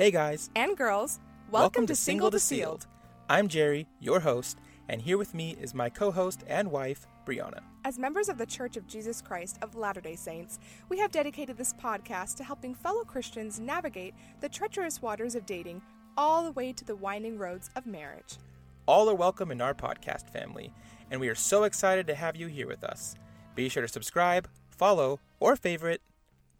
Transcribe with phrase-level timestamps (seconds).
[0.00, 2.86] Hey guys, and girls, welcome, to Single to Sealed.
[3.28, 4.56] I'm Jerry, your host,
[4.88, 7.60] and here with me is my co host and wife, Brianna.
[7.84, 10.58] As members of the Church of Jesus Christ of Latter day Saints,
[10.88, 15.82] we have dedicated this podcast to helping fellow Christians navigate the treacherous waters of dating
[16.16, 18.38] all the way to the winding roads of marriage.
[18.86, 20.72] All are welcome in our podcast family,
[21.10, 23.16] and we are so excited to have you here with us.
[23.54, 26.00] Be sure to subscribe, follow, or favorite.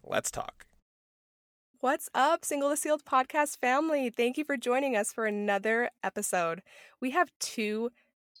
[0.03, 0.67] Let's talk.
[1.81, 4.11] What's up, Single to Sealed podcast family?
[4.11, 6.61] Thank you for joining us for another episode.
[7.01, 7.89] We have two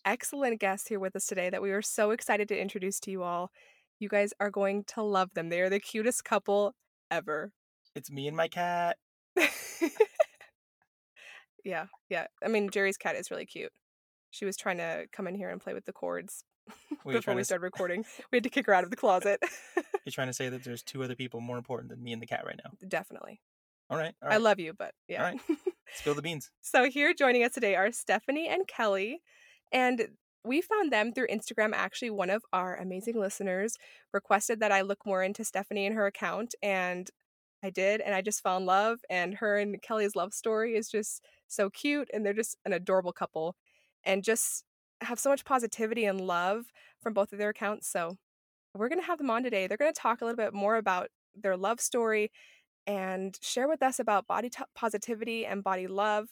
[0.05, 3.23] excellent guests here with us today that we are so excited to introduce to you
[3.23, 3.49] all.
[3.97, 5.49] You guys are going to love them.
[5.49, 6.75] They are the cutest couple
[7.09, 7.51] ever.
[7.95, 8.97] It's me and my cat.
[11.65, 12.27] yeah, yeah.
[12.45, 13.71] I mean, Jerry's cat is really cute.
[14.29, 16.43] She was trying to come in here and play with the cords
[17.05, 18.05] before we started recording.
[18.31, 19.41] We had to kick her out of the closet.
[20.05, 22.25] You're trying to say that there's two other people more important than me and the
[22.25, 22.71] cat right now.
[22.87, 23.41] Definitely.
[23.89, 24.13] All right.
[24.21, 24.35] All right.
[24.35, 25.25] I love you, but yeah.
[25.25, 25.41] All right.
[25.93, 26.49] Spill the beans.
[26.61, 29.21] so here joining us today are Stephanie and Kelly.
[29.73, 30.07] And
[30.43, 31.71] we found them through Instagram.
[31.73, 33.75] Actually, one of our amazing listeners
[34.13, 36.55] requested that I look more into Stephanie and her account.
[36.63, 37.09] And
[37.63, 38.01] I did.
[38.01, 38.99] And I just fell in love.
[39.09, 42.09] And her and Kelly's love story is just so cute.
[42.13, 43.55] And they're just an adorable couple
[44.03, 44.63] and just
[45.01, 46.65] have so much positivity and love
[47.01, 47.87] from both of their accounts.
[47.89, 48.17] So
[48.73, 49.67] we're going to have them on today.
[49.67, 52.31] They're going to talk a little bit more about their love story
[52.87, 56.29] and share with us about body t- positivity and body love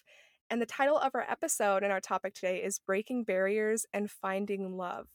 [0.50, 4.76] and the title of our episode and our topic today is Breaking Barriers and Finding
[4.76, 5.08] Love.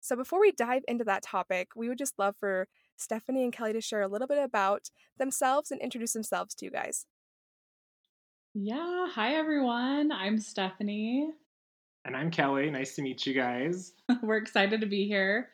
[0.00, 3.72] So, before we dive into that topic, we would just love for Stephanie and Kelly
[3.72, 7.06] to share a little bit about themselves and introduce themselves to you guys.
[8.52, 9.08] Yeah.
[9.08, 10.12] Hi, everyone.
[10.12, 11.30] I'm Stephanie.
[12.04, 12.70] And I'm Kelly.
[12.70, 13.92] Nice to meet you guys.
[14.22, 15.48] We're excited to be here.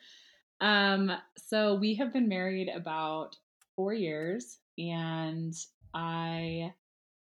[0.59, 3.35] Um, so, we have been married about
[3.75, 5.55] four years, and
[5.93, 6.73] I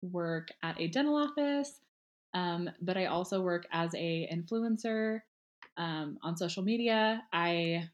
[0.03, 1.81] work at a dental office
[2.35, 5.23] um, but I also work as a influencer
[5.77, 7.23] um, on social media.
[7.33, 7.89] I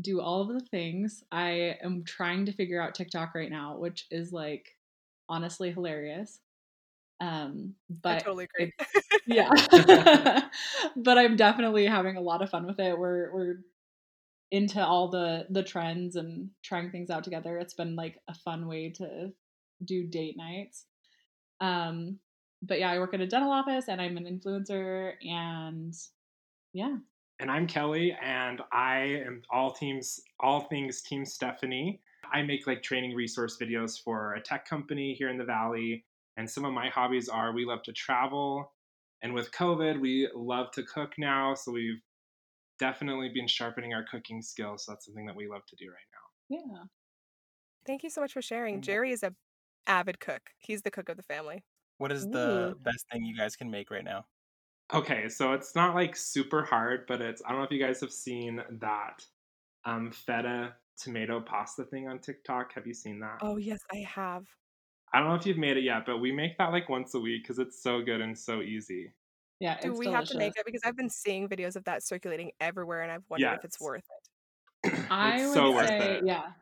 [0.00, 1.24] do all of the things.
[1.32, 4.76] I am trying to figure out TikTok right now, which is like
[5.28, 6.40] honestly hilarious.
[7.22, 8.72] Um, but I totally agree.
[9.26, 9.48] yeah,
[10.96, 12.98] but I'm definitely having a lot of fun with it.
[12.98, 13.54] We're we're
[14.50, 17.58] into all the the trends and trying things out together.
[17.58, 19.30] It's been like a fun way to
[19.84, 20.86] do date nights.
[21.60, 22.18] Um,
[22.60, 25.94] but yeah, I work at a dental office and I'm an influencer and
[26.72, 26.96] yeah.
[27.38, 32.00] And I'm Kelly and I am all teams all things team Stephanie.
[32.32, 36.04] I make like training resource videos for a tech company here in the valley
[36.36, 38.72] and some of my hobbies are we love to travel
[39.22, 42.00] and with COVID we love to cook now so we've
[42.78, 45.96] definitely been sharpening our cooking skills so that's something that we love to do right
[46.12, 46.58] now.
[46.58, 46.84] Yeah.
[47.86, 48.80] Thank you so much for sharing.
[48.80, 49.34] Jerry is a
[49.86, 50.42] avid cook.
[50.58, 51.64] He's the cook of the family.
[51.98, 52.80] What is the Ooh.
[52.84, 54.26] best thing you guys can make right now?
[54.92, 58.00] Okay, so it's not like super hard, but it's I don't know if you guys
[58.00, 59.24] have seen that
[59.84, 62.74] um feta tomato pasta thing on TikTok.
[62.74, 63.38] Have you seen that?
[63.40, 64.44] Oh yes, I have.
[65.14, 67.20] I don't know if you've made it yet, but we make that like once a
[67.20, 69.12] week because it's so good and so easy.
[69.60, 70.14] Yeah, do we delicious.
[70.14, 73.22] have to make it because I've been seeing videos of that circulating everywhere, and I've
[73.28, 73.58] wondered yes.
[73.58, 74.04] if it's worth
[74.84, 74.92] it.
[75.10, 76.52] I would so say, yeah,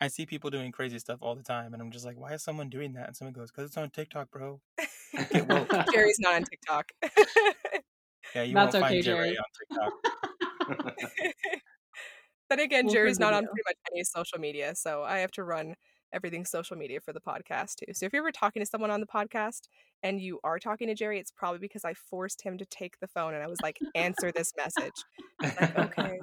[0.00, 2.42] I see people doing crazy stuff all the time, and I'm just like, why is
[2.42, 3.06] someone doing that?
[3.06, 4.60] And someone goes, because it's on TikTok, bro.
[5.92, 6.92] Jerry's not on TikTok.
[8.34, 11.34] yeah, you That's won't okay, find Jerry, Jerry on TikTok.
[12.50, 15.44] then again, we'll Jerry's not on pretty much any social media, so I have to
[15.44, 15.74] run
[16.14, 17.92] everything social media for the podcast too.
[17.92, 19.68] So if you're ever talking to someone on the podcast
[20.02, 23.08] and you are talking to Jerry, it's probably because I forced him to take the
[23.08, 24.92] phone and I was like, answer this message.
[25.42, 26.18] Like, okay.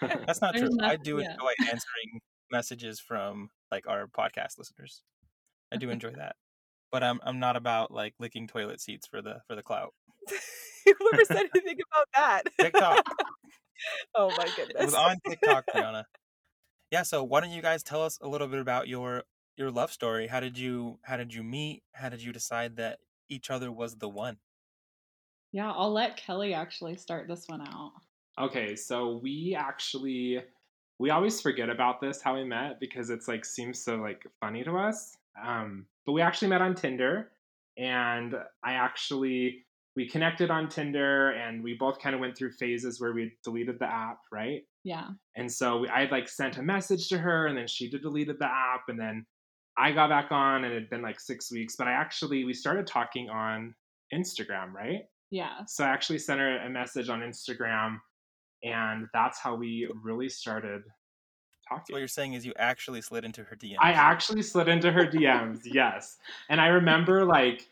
[0.00, 0.70] That's not true.
[0.82, 1.32] I do yeah.
[1.32, 2.20] enjoy answering
[2.50, 5.02] messages from like our podcast listeners.
[5.72, 6.36] I do enjoy that,
[6.92, 9.94] but I'm I'm not about like licking toilet seats for the for the clout.
[10.84, 12.42] Whoever said anything about that?
[12.60, 13.06] TikTok.
[14.14, 14.80] oh my goodness!
[14.80, 16.04] It was on TikTok, Brianna.
[16.92, 17.02] Yeah.
[17.02, 19.24] So why don't you guys tell us a little bit about your
[19.56, 20.26] your love story?
[20.26, 21.82] How did you how did you meet?
[21.94, 22.98] How did you decide that
[23.30, 24.36] each other was the one?
[25.52, 27.92] Yeah, I'll let Kelly actually start this one out.
[28.38, 30.42] Okay, so we actually
[30.98, 34.62] we always forget about this how we met because it's like seems so like funny
[34.62, 35.16] to us.
[35.42, 37.30] Um, but we actually met on Tinder,
[37.78, 39.64] and I actually
[39.96, 43.78] we connected on Tinder, and we both kind of went through phases where we deleted
[43.78, 44.62] the app, right?
[44.84, 45.08] Yeah.
[45.36, 48.36] And so we, I had like sent a message to her, and then she deleted
[48.38, 49.26] the app, and then
[49.78, 51.76] I got back on, and it had been like six weeks.
[51.76, 53.74] But I actually we started talking on
[54.14, 55.02] Instagram, right?
[55.30, 55.64] Yeah.
[55.66, 57.98] So I actually sent her a message on Instagram
[58.62, 60.82] and that's how we really started
[61.68, 61.84] talking.
[61.88, 63.76] So what you're saying is you actually slid into her DMs.
[63.80, 66.18] I actually slid into her DMs, yes.
[66.48, 67.68] And I remember like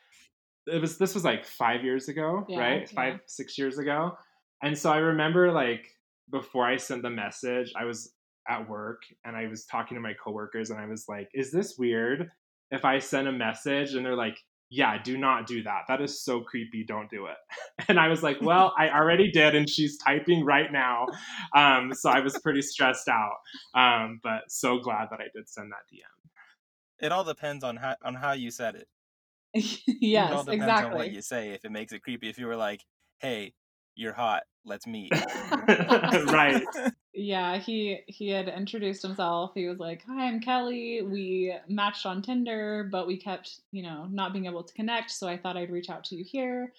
[0.71, 2.81] it was this was like five years ago, yeah, right?
[2.83, 2.95] Yeah.
[2.95, 4.17] Five, six years ago.
[4.63, 5.87] And so I remember like
[6.31, 8.13] before I sent the message, I was
[8.49, 11.77] at work and I was talking to my coworkers and I was like, is this
[11.79, 12.31] weird
[12.71, 14.39] if I send a message and they're like,
[14.71, 15.83] yeah, do not do that.
[15.89, 16.85] That is so creepy.
[16.85, 17.37] Don't do it.
[17.89, 21.07] And I was like, well, I already did, and she's typing right now.
[21.57, 23.39] Um, so I was pretty stressed out.
[23.75, 27.05] Um, but so glad that I did send that DM.
[27.05, 28.87] It all depends on how on how you said it.
[29.55, 30.91] Yes, it all depends exactly.
[30.93, 31.50] on what you say.
[31.50, 32.85] If it makes it creepy, if you were like,
[33.19, 33.55] "Hey,
[33.94, 34.43] you're hot.
[34.64, 35.12] Let's meet."
[35.69, 36.64] right.
[37.12, 39.50] Yeah, he he had introduced himself.
[39.55, 41.02] He was like, "Hi, I'm Kelly.
[41.02, 45.29] We matched on Tinder, but we kept, you know, not being able to connect, so
[45.29, 46.73] I thought I'd reach out to you here.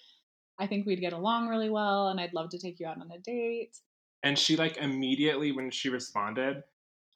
[0.58, 3.10] I think we'd get along really well and I'd love to take you out on
[3.12, 3.76] a date."
[4.22, 6.62] And she like immediately when she responded,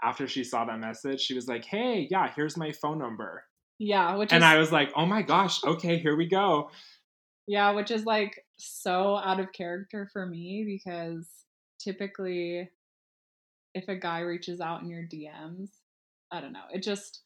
[0.03, 3.45] after she saw that message, she was like, "Hey, yeah, here's my phone number."
[3.79, 6.71] Yeah, which And is, I was like, "Oh my gosh, okay, here we go."
[7.47, 11.29] Yeah, which is like so out of character for me because
[11.79, 12.71] typically
[13.75, 15.69] if a guy reaches out in your DMs,
[16.33, 16.65] I don't know.
[16.73, 17.21] It just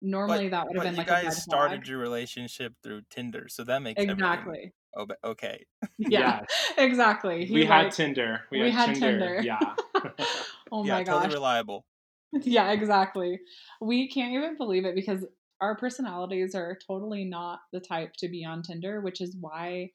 [0.00, 3.64] normally but, that would have been you like guys started your relationship through Tinder, so
[3.64, 4.72] that makes exactly.
[4.96, 5.66] Oh, okay.
[5.98, 6.42] Yeah,
[6.78, 7.44] exactly.
[7.44, 8.42] He we like, had Tinder.
[8.50, 9.18] We, we had, had, Tinder.
[9.18, 9.42] Tinder.
[9.42, 9.74] Yeah.
[10.72, 11.14] oh yeah, my gosh.
[11.14, 11.84] Totally reliable.
[12.42, 13.40] Yeah, exactly.
[13.80, 15.24] We can't even believe it because
[15.60, 19.90] our personalities are totally not the type to be on Tinder, which is why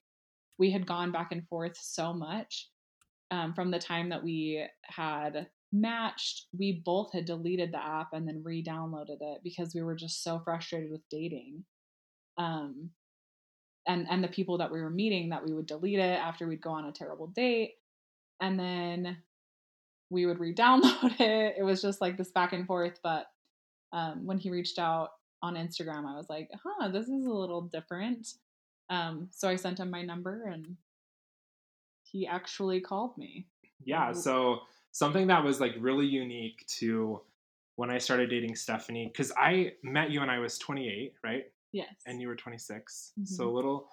[0.58, 2.69] we had gone back and forth so much
[3.31, 8.28] um, from the time that we had matched, we both had deleted the app and
[8.28, 11.63] then re-downloaded it because we were just so frustrated with dating.
[12.38, 12.90] Um,
[13.88, 16.62] and and the people that we were meeting that we would delete it after we'd
[16.62, 17.75] go on a terrible date,
[18.42, 19.18] and then
[20.10, 21.56] we would re-download it.
[21.58, 23.00] It was just like this back and forth.
[23.02, 23.28] But
[23.94, 25.12] um, when he reached out
[25.42, 28.28] on Instagram, I was like, "Huh, this is a little different."
[28.90, 30.78] Um, so I sent him my number, and
[32.04, 33.48] he actually called me.
[33.84, 34.12] Yeah.
[34.12, 34.60] So
[34.92, 37.22] something that was like really unique to
[37.76, 41.46] when I started dating Stephanie, because I met you when I was 28, right?
[41.72, 41.94] Yes.
[42.06, 43.14] And you were 26.
[43.18, 43.26] Mm-hmm.
[43.26, 43.88] So a little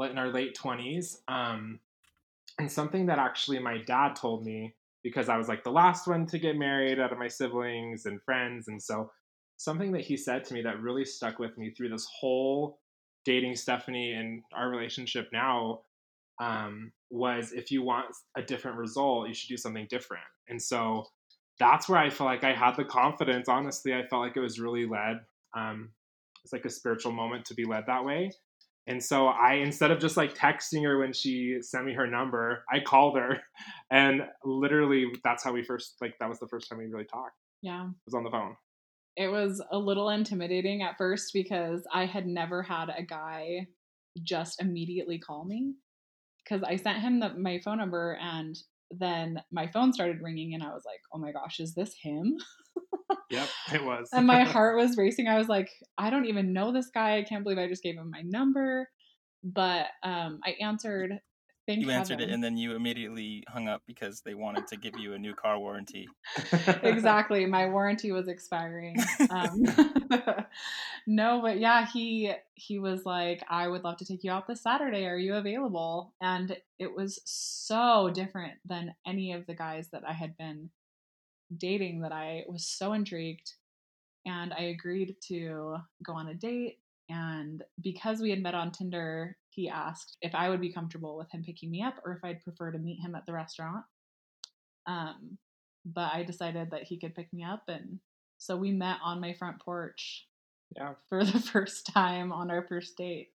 [0.00, 1.18] in our late 20s.
[1.28, 1.80] Um,
[2.58, 6.26] and something that actually my dad told me because I was like the last one
[6.26, 8.68] to get married out of my siblings and friends.
[8.68, 9.10] And so
[9.56, 12.78] something that he said to me that really stuck with me through this whole
[13.24, 15.80] dating Stephanie and our relationship now
[16.40, 18.06] um, was if you want
[18.36, 20.24] a different result, you should do something different.
[20.48, 21.06] And so
[21.58, 23.48] that's where I felt like I had the confidence.
[23.48, 25.20] Honestly, I felt like it was really led.
[25.56, 25.90] Um,
[26.44, 28.30] it's like a spiritual moment to be led that way.
[28.86, 32.64] And so I, instead of just like texting her when she sent me her number,
[32.72, 33.40] I called her,
[33.90, 37.34] and literally that's how we first like that was the first time we really talked.
[37.62, 38.54] Yeah, it was on the phone.
[39.16, 43.66] It was a little intimidating at first because I had never had a guy
[44.22, 45.74] just immediately call me
[46.44, 48.56] because I sent him the, my phone number and
[48.90, 52.36] then my phone started ringing and I was like, oh my gosh, is this him?
[53.30, 54.08] yep, it was.
[54.12, 55.28] and my heart was racing.
[55.28, 57.18] I was like, I don't even know this guy.
[57.18, 58.88] I can't believe I just gave him my number.
[59.42, 61.18] But um, I answered
[61.66, 64.96] Thank you answered it and then you immediately hung up because they wanted to give
[64.98, 66.08] you a new car warranty.
[66.82, 67.44] exactly.
[67.44, 68.96] My warranty was expiring.
[69.30, 69.64] Um,
[71.06, 74.62] no, but yeah, he he was like, I would love to take you out this
[74.62, 75.06] Saturday.
[75.06, 76.14] Are you available?
[76.20, 80.70] And it was so different than any of the guys that I had been
[81.56, 83.54] dating that I was so intrigued.
[84.24, 86.78] And I agreed to go on a date.
[87.08, 91.32] And because we had met on Tinder, he asked if I would be comfortable with
[91.32, 93.84] him picking me up or if I'd prefer to meet him at the restaurant.
[94.86, 95.38] Um,
[95.86, 97.98] but I decided that he could pick me up, and
[98.38, 100.26] so we met on my front porch.
[100.76, 100.94] Yeah.
[101.08, 103.28] For the first time on our first date.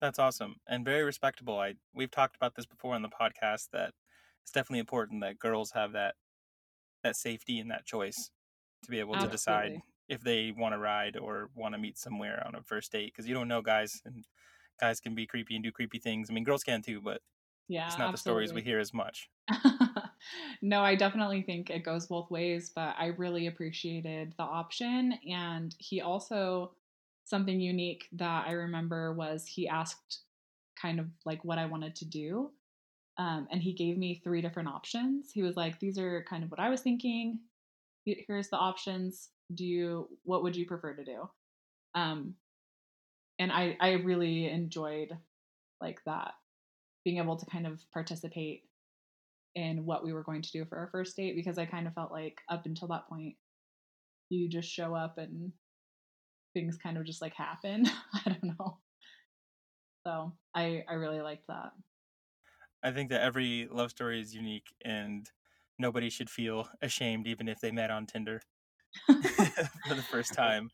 [0.00, 1.58] That's awesome and very respectable.
[1.58, 3.94] I we've talked about this before on the podcast that
[4.42, 6.16] it's definitely important that girls have that
[7.02, 8.30] that safety and that choice
[8.84, 9.30] to be able Absolutely.
[9.30, 12.92] to decide if they want to ride or want to meet somewhere on a first
[12.92, 14.26] date because you don't know guys and
[14.80, 16.28] guys can be creepy and do creepy things.
[16.30, 17.20] I mean, girls can too, but
[17.68, 18.44] yeah, it's not absolutely.
[18.44, 19.30] the stories we hear as much.
[20.62, 25.18] no, I definitely think it goes both ways, but I really appreciated the option.
[25.30, 26.72] And he also,
[27.24, 30.20] something unique that I remember was he asked
[30.80, 32.50] kind of like what I wanted to do.
[33.16, 35.30] Um, and he gave me three different options.
[35.32, 37.38] He was like, These are kind of what I was thinking.
[38.04, 39.30] Here's the options.
[39.54, 41.30] Do you, what would you prefer to do?
[41.94, 42.34] Um,
[43.38, 45.10] and I I really enjoyed
[45.80, 46.32] like that
[47.04, 48.62] being able to kind of participate
[49.54, 51.94] in what we were going to do for our first date because I kind of
[51.94, 53.36] felt like up until that point,
[54.30, 55.52] you just show up and
[56.54, 57.86] things kind of just like happen.
[58.14, 58.78] I don't know.
[60.06, 61.72] So I I really liked that.
[62.82, 65.30] I think that every love story is unique and
[65.78, 68.42] nobody should feel ashamed even if they met on Tinder
[69.06, 70.70] for the first time.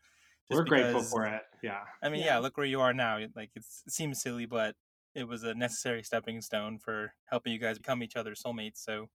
[0.50, 1.42] We're because, grateful for it.
[1.62, 1.80] Yeah.
[2.02, 2.26] I mean, yeah.
[2.26, 3.19] yeah, look where you are now.
[3.37, 4.75] Like it seems silly, but
[5.14, 8.78] it was a necessary stepping stone for helping you guys become each other's soulmates.
[8.78, 9.09] So,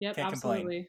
[0.00, 0.60] yep, absolutely.
[0.62, 0.86] Complain.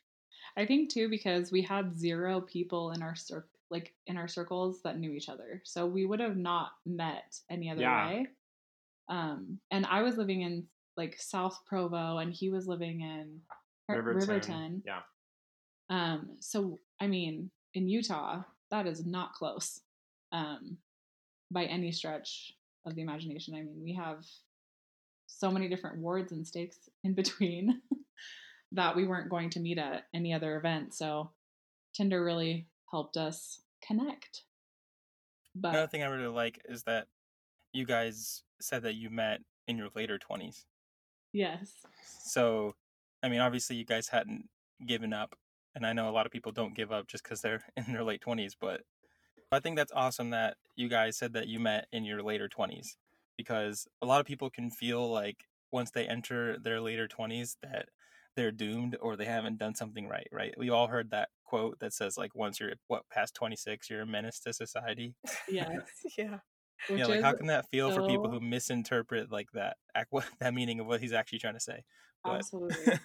[0.58, 4.82] I think too because we had zero people in our circle, like in our circles
[4.84, 8.08] that knew each other, so we would have not met any other yeah.
[8.08, 8.28] way.
[9.10, 13.40] Um, and I was living in like South Provo, and he was living in
[13.90, 14.20] Riverton.
[14.20, 14.84] Riverton.
[14.86, 15.00] Yeah.
[15.90, 16.38] Um.
[16.40, 18.44] So I mean, in Utah,
[18.74, 19.82] that is not close,
[20.32, 20.78] um,
[21.52, 22.54] by any stretch
[22.88, 23.54] of the imagination.
[23.54, 24.26] I mean, we have
[25.28, 27.82] so many different wards and stakes in between
[28.72, 30.96] that we weren't going to meet at any other event.
[30.96, 31.30] So
[31.94, 34.42] Tinder really helped us connect.
[35.56, 37.06] But another thing I really like is that
[37.74, 40.64] you guys said that you met in your later 20s.
[41.32, 41.74] Yes.
[42.26, 42.74] So,
[43.22, 44.50] I mean, obviously, you guys hadn't
[44.86, 45.36] given up.
[45.76, 48.04] And I know a lot of people don't give up just because they're in their
[48.04, 48.82] late 20s, but
[49.52, 52.96] I think that's awesome that you guys said that you met in your later 20s
[53.38, 57.90] because a lot of people can feel like once they enter their later 20s that
[58.36, 60.54] they're doomed or they haven't done something right, right?
[60.58, 64.06] We all heard that quote that says like once you're what past 26 you're a
[64.08, 65.16] menace to society.
[65.50, 65.82] Yes.
[66.18, 66.40] yeah.
[66.90, 67.98] Which yeah, like how can that feel so...
[67.98, 69.78] for people who misinterpret like that
[70.40, 71.84] that meaning of what he's actually trying to say?
[72.24, 72.38] But...
[72.38, 73.00] Absolutely.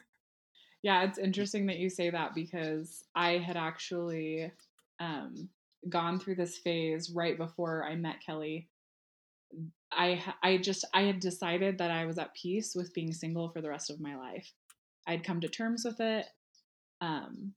[0.83, 4.53] Yeah, it's interesting that you say that because I had actually
[5.01, 5.49] um
[5.89, 8.69] gone through this phase right before I met Kelly.
[9.93, 13.61] I I just I had decided that I was at peace with being single for
[13.61, 14.53] the rest of my life.
[15.07, 16.27] I'd come to terms with it.
[17.01, 17.55] Um,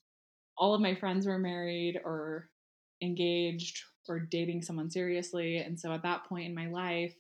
[0.58, 2.50] all of my friends were married or
[3.02, 7.16] engaged or dating someone seriously, and so at that point in my life,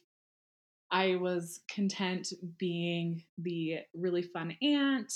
[0.90, 5.12] I was content being the really fun aunt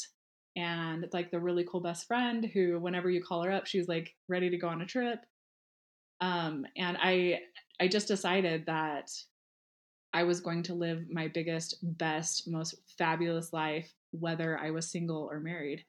[0.55, 4.13] and like the really cool best friend who whenever you call her up she's like
[4.29, 5.19] ready to go on a trip
[6.21, 7.41] um, and I
[7.79, 9.11] I just decided that
[10.13, 15.27] I was going to live my biggest, best, most fabulous life, whether I was single
[15.29, 15.83] or married.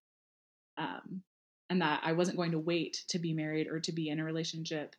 [0.78, 1.22] Um,
[1.70, 4.24] and that I wasn't going to wait to be married or to be in a
[4.24, 4.96] relationship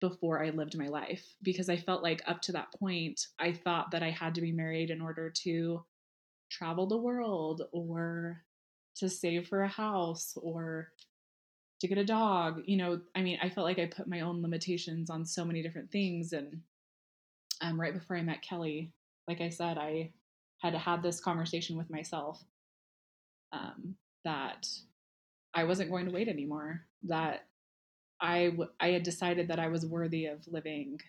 [0.00, 3.90] before I lived my life because I felt like up to that point, I thought
[3.92, 5.84] that I had to be married in order to
[6.50, 8.42] travel the world or
[8.96, 10.88] to save for a house or
[11.80, 14.42] to get a dog you know i mean i felt like i put my own
[14.42, 16.60] limitations on so many different things and
[17.60, 18.92] um, right before i met kelly
[19.28, 20.10] like i said i
[20.58, 22.42] had had this conversation with myself
[23.52, 24.68] um, that
[25.54, 27.46] i wasn't going to wait anymore that
[28.20, 31.00] I, w- I had decided that i was worthy of living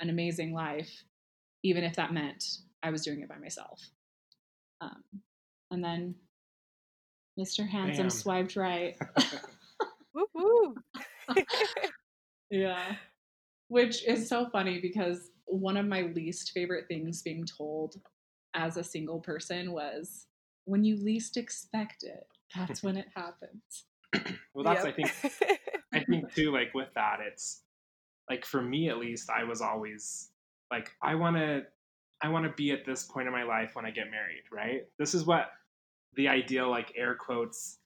[0.00, 1.04] an amazing life
[1.62, 2.44] even if that meant
[2.82, 3.80] i was doing it by myself.
[4.80, 5.02] Um,
[5.70, 6.14] and then
[7.40, 7.66] Mr.
[7.66, 8.10] Handsome Bam.
[8.10, 8.96] swiped right.
[10.34, 10.74] Woo
[12.50, 12.96] yeah.
[13.68, 18.00] Which is so funny because one of my least favorite things being told
[18.54, 20.26] as a single person was
[20.64, 23.84] when you least expect it, that's when it happens.
[24.54, 24.92] well, that's, yep.
[24.92, 25.12] I think,
[25.94, 27.62] I think too, like with that, it's
[28.28, 30.30] like for me at least, I was always
[30.70, 31.62] like, I want to,
[32.22, 34.82] I want to be at this point in my life when I get married, right?
[34.98, 35.50] This is what
[36.14, 37.78] the ideal, like air quotes,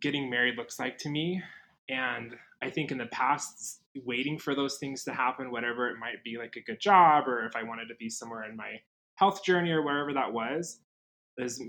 [0.00, 1.42] getting married looks like to me.
[1.88, 6.22] And I think in the past, waiting for those things to happen, whatever it might
[6.24, 8.80] be, like a good job, or if I wanted to be somewhere in my
[9.16, 10.80] health journey or wherever that was,
[11.38, 11.62] is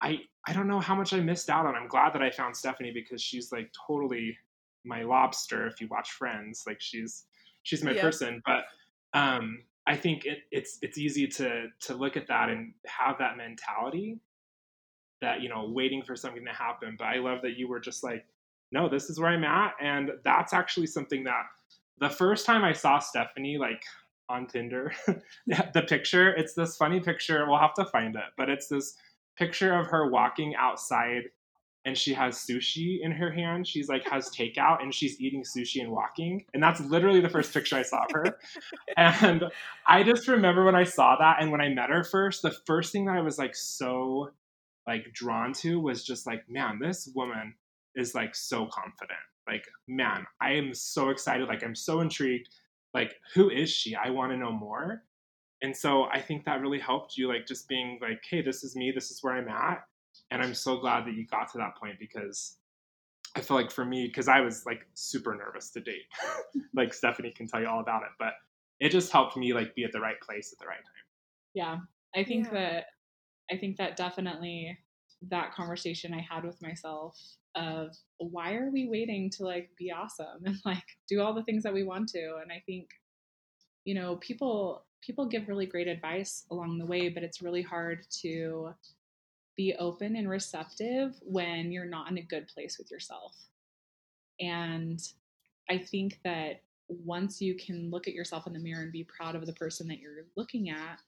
[0.00, 1.74] I I don't know how much I missed out on.
[1.74, 4.36] I'm glad that I found Stephanie because she's like totally
[4.84, 5.66] my lobster.
[5.66, 7.24] If you watch Friends, like she's
[7.62, 8.42] she's my person.
[8.46, 8.64] But
[9.18, 13.36] um, I think it, it's it's easy to to look at that and have that
[13.36, 14.18] mentality
[15.20, 18.02] that you know waiting for something to happen but i love that you were just
[18.04, 18.24] like
[18.72, 21.44] no this is where i'm at and that's actually something that
[21.98, 23.82] the first time i saw stephanie like
[24.28, 24.92] on tinder
[25.46, 28.94] the picture it's this funny picture we'll have to find it but it's this
[29.36, 31.22] picture of her walking outside
[31.84, 35.80] and she has sushi in her hand she's like has takeout and she's eating sushi
[35.80, 38.38] and walking and that's literally the first picture i saw of her.
[38.96, 39.44] And
[39.86, 42.92] i just remember when i saw that and when i met her first the first
[42.92, 44.30] thing that i was like so
[44.88, 47.54] like drawn to was just like, man, this woman
[47.94, 49.18] is like so confident.
[49.46, 51.46] Like, man, I am so excited.
[51.46, 52.48] Like, I'm so intrigued.
[52.94, 53.94] Like, who is she?
[53.94, 55.04] I want to know more.
[55.60, 58.74] And so I think that really helped you, like just being like, hey, this is
[58.74, 59.82] me, this is where I'm at.
[60.30, 62.56] And I'm so glad that you got to that point because
[63.36, 66.06] I feel like for me, because I was like super nervous to date.
[66.74, 68.32] like Stephanie can tell you all about it, but
[68.80, 71.04] it just helped me like be at the right place at the right time.
[71.52, 71.76] Yeah.
[72.14, 72.52] I think yeah.
[72.52, 72.84] that
[73.50, 74.78] I think that definitely
[75.30, 77.18] that conversation I had with myself
[77.54, 81.62] of why are we waiting to like be awesome and like do all the things
[81.64, 82.36] that we want to?
[82.42, 82.88] And I think
[83.84, 88.04] you know people people give really great advice along the way but it's really hard
[88.10, 88.70] to
[89.56, 93.34] be open and receptive when you're not in a good place with yourself.
[94.40, 95.00] And
[95.68, 99.34] I think that once you can look at yourself in the mirror and be proud
[99.34, 101.00] of the person that you're looking at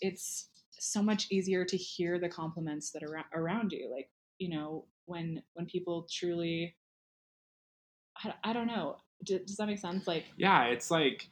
[0.00, 4.84] it's so much easier to hear the compliments that are around you like you know
[5.06, 6.74] when when people truly
[8.24, 11.28] i, I don't know does, does that make sense like yeah it's like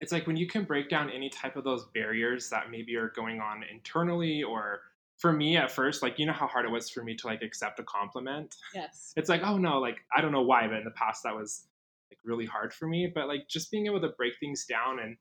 [0.00, 3.12] it's like when you can break down any type of those barriers that maybe are
[3.14, 4.80] going on internally or
[5.18, 7.42] for me at first like you know how hard it was for me to like
[7.42, 10.84] accept a compliment yes it's like oh no like i don't know why but in
[10.84, 11.66] the past that was
[12.10, 15.16] like really hard for me but like just being able to break things down and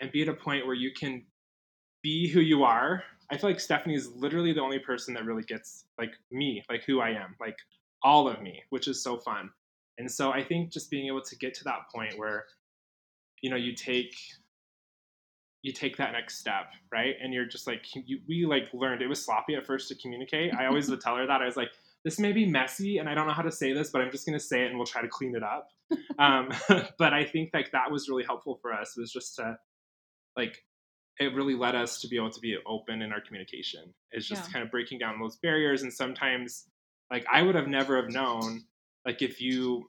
[0.00, 1.24] and be at a point where you can
[2.04, 3.02] be who you are.
[3.30, 6.84] I feel like Stephanie is literally the only person that really gets like me, like
[6.84, 7.56] who I am, like
[8.02, 9.50] all of me, which is so fun.
[9.98, 12.44] And so I think just being able to get to that point where,
[13.42, 14.14] you know, you take
[15.62, 17.14] you take that next step, right?
[17.22, 20.54] And you're just like you, we like learned it was sloppy at first to communicate.
[20.54, 21.70] I always would tell her that I was like,
[22.04, 24.26] this may be messy, and I don't know how to say this, but I'm just
[24.26, 25.70] gonna say it, and we'll try to clean it up.
[26.18, 26.50] um,
[26.98, 29.56] but I think like that was really helpful for us was just to
[30.36, 30.62] like
[31.18, 33.94] it really led us to be able to be open in our communication.
[34.10, 34.52] It's just yeah.
[34.52, 35.82] kind of breaking down those barriers.
[35.82, 36.64] And sometimes,
[37.10, 38.64] like, I would have never have known,
[39.06, 39.88] like, if you,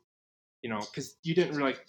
[0.62, 1.86] you know, because you didn't really, like,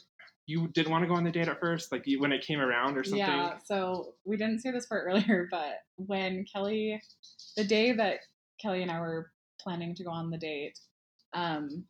[0.47, 2.97] you didn't want to go on the date at first, like when it came around
[2.97, 3.19] or something.
[3.19, 3.59] Yeah.
[3.65, 7.03] So we didn't say this part earlier, but when Kelly,
[7.57, 8.21] the day that
[8.63, 10.79] Kelly and I were planning to go on the date,
[11.35, 11.85] um,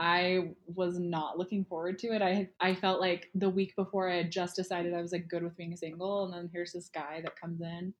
[0.00, 2.22] I was not looking forward to it.
[2.22, 5.42] I I felt like the week before I had just decided I was like good
[5.42, 7.92] with being single, and then here's this guy that comes in,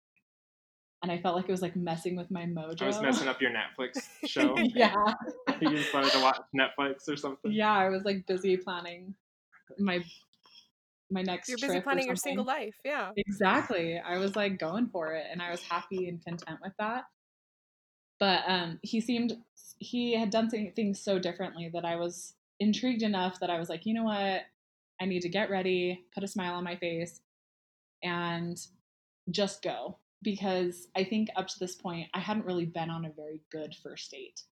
[1.02, 2.82] and I felt like it was like messing with my mojo.
[2.82, 4.56] I was messing up your Netflix show.
[4.56, 4.94] yeah,
[5.60, 7.52] you just wanted to watch Netflix or something.
[7.52, 9.14] Yeah, I was like busy planning
[9.78, 10.02] my
[11.10, 11.50] my next.
[11.50, 12.76] You're busy planning your single life.
[12.82, 13.98] Yeah, exactly.
[13.98, 17.04] I was like going for it, and I was happy and content with that.
[18.20, 19.38] But um, he seemed
[19.78, 23.86] he had done things so differently that I was intrigued enough that I was like,
[23.86, 24.42] you know what?
[25.00, 27.22] I need to get ready, put a smile on my face,
[28.02, 28.60] and
[29.30, 29.96] just go.
[30.22, 33.74] Because I think up to this point, I hadn't really been on a very good
[33.82, 34.42] first date.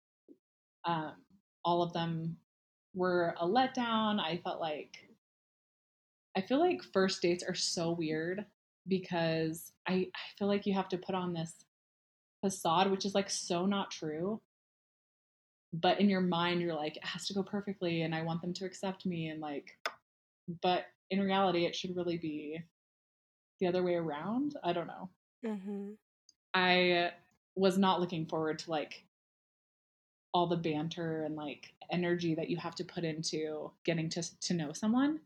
[0.87, 1.13] Um,
[1.63, 2.39] all of them
[2.95, 4.19] were a letdown.
[4.19, 4.97] I felt like,
[6.35, 8.47] I feel like first dates are so weird
[8.87, 11.53] because I, I feel like you have to put on this
[12.41, 14.41] facade, which is like so not true.
[15.73, 18.55] But in your mind you're like it has to go perfectly and i want them
[18.55, 19.77] to accept me and like
[20.63, 22.59] but in reality it should really be
[23.61, 24.57] the other way around?
[24.65, 25.11] I don't know.
[25.45, 25.91] Mm-hmm.
[26.55, 27.13] i
[27.55, 29.05] was not looking forward to like
[30.35, 34.55] all the banter and like energy that you have to put into getting to to
[34.55, 35.21] know someone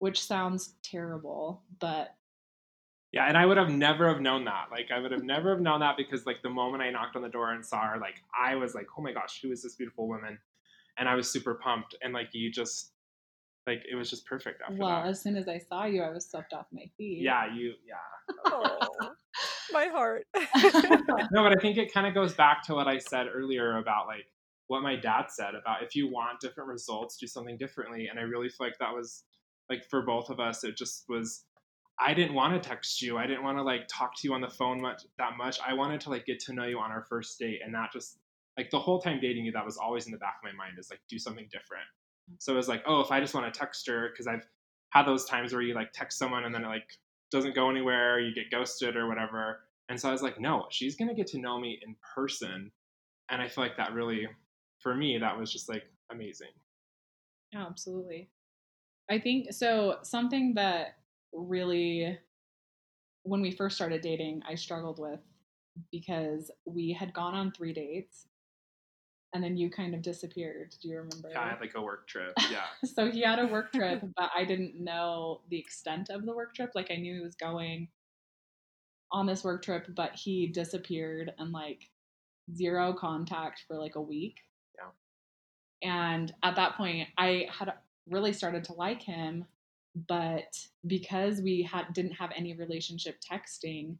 [0.00, 2.15] which sounds terrible but
[3.12, 4.66] yeah, and I would have never have known that.
[4.70, 7.22] Like I would have never have known that because like the moment I knocked on
[7.22, 9.74] the door and saw her, like I was like, oh my gosh, who is this
[9.74, 10.38] beautiful woman?
[10.98, 11.94] And I was super pumped.
[12.02, 12.92] And like you just
[13.66, 15.08] like it was just perfect after well, that.
[15.08, 17.22] as soon as I saw you, I was swept off my feet.
[17.22, 17.96] Yeah, you yeah.
[18.46, 18.78] oh,
[19.72, 20.26] my heart.
[20.36, 24.06] no, but I think it kind of goes back to what I said earlier about
[24.06, 24.26] like
[24.68, 28.08] what my dad said about if you want different results, do something differently.
[28.08, 29.24] And I really feel like that was
[29.70, 31.44] like for both of us, it just was
[31.98, 33.16] I didn't want to text you.
[33.16, 35.58] I didn't want to like talk to you on the phone much that much.
[35.66, 38.18] I wanted to like get to know you on our first date and not just
[38.56, 40.78] like the whole time dating you that was always in the back of my mind
[40.78, 41.84] is like do something different.
[42.30, 42.36] Mm.
[42.38, 44.46] So it was like, oh, if I just want to text her because I've
[44.90, 46.88] had those times where you like text someone and then it like
[47.30, 49.60] doesn't go anywhere, you get ghosted or whatever.
[49.88, 52.70] And so I was like, no, she's going to get to know me in person.
[53.30, 54.28] And I feel like that really
[54.80, 56.50] for me that was just like amazing.
[57.52, 58.28] Yeah, absolutely.
[59.10, 60.96] I think so something that
[61.32, 62.18] really
[63.26, 65.20] when we first started dating, I struggled with
[65.90, 68.26] because we had gone on three dates
[69.34, 70.74] and then you kind of disappeared.
[70.80, 71.28] Do you remember?
[71.30, 72.32] Yeah, I had like a work trip.
[72.50, 72.64] Yeah.
[72.84, 76.54] so he had a work trip, but I didn't know the extent of the work
[76.54, 76.70] trip.
[76.74, 77.88] Like I knew he was going
[79.12, 81.90] on this work trip, but he disappeared and like
[82.54, 84.36] zero contact for like a week.
[84.76, 85.90] Yeah.
[85.90, 87.72] And at that point, I had
[88.08, 89.44] really started to like him
[90.08, 93.96] but because we had didn't have any relationship texting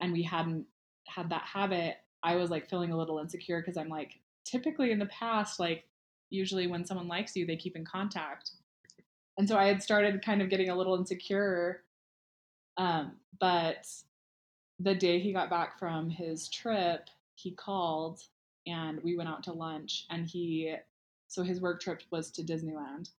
[0.00, 0.64] and we hadn't
[1.06, 4.98] had that habit, I was like feeling a little insecure because I'm like, typically in
[4.98, 5.84] the past, like
[6.30, 8.52] usually when someone likes you, they keep in contact.
[9.36, 11.82] And so I had started kind of getting a little insecure.
[12.78, 13.86] Um, but
[14.80, 18.22] the day he got back from his trip, he called
[18.66, 20.74] and we went out to lunch and he
[21.28, 23.10] so his work trip was to Disneyland.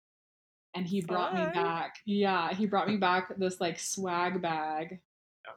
[0.76, 1.48] And he brought Fun.
[1.48, 1.96] me back.
[2.06, 5.00] Yeah, he brought me back this like swag bag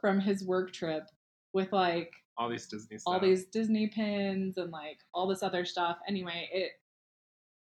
[0.00, 1.04] from his work trip
[1.52, 3.12] with like all these Disney stuff.
[3.12, 5.98] all these Disney pins and like all this other stuff.
[6.08, 6.72] Anyway, it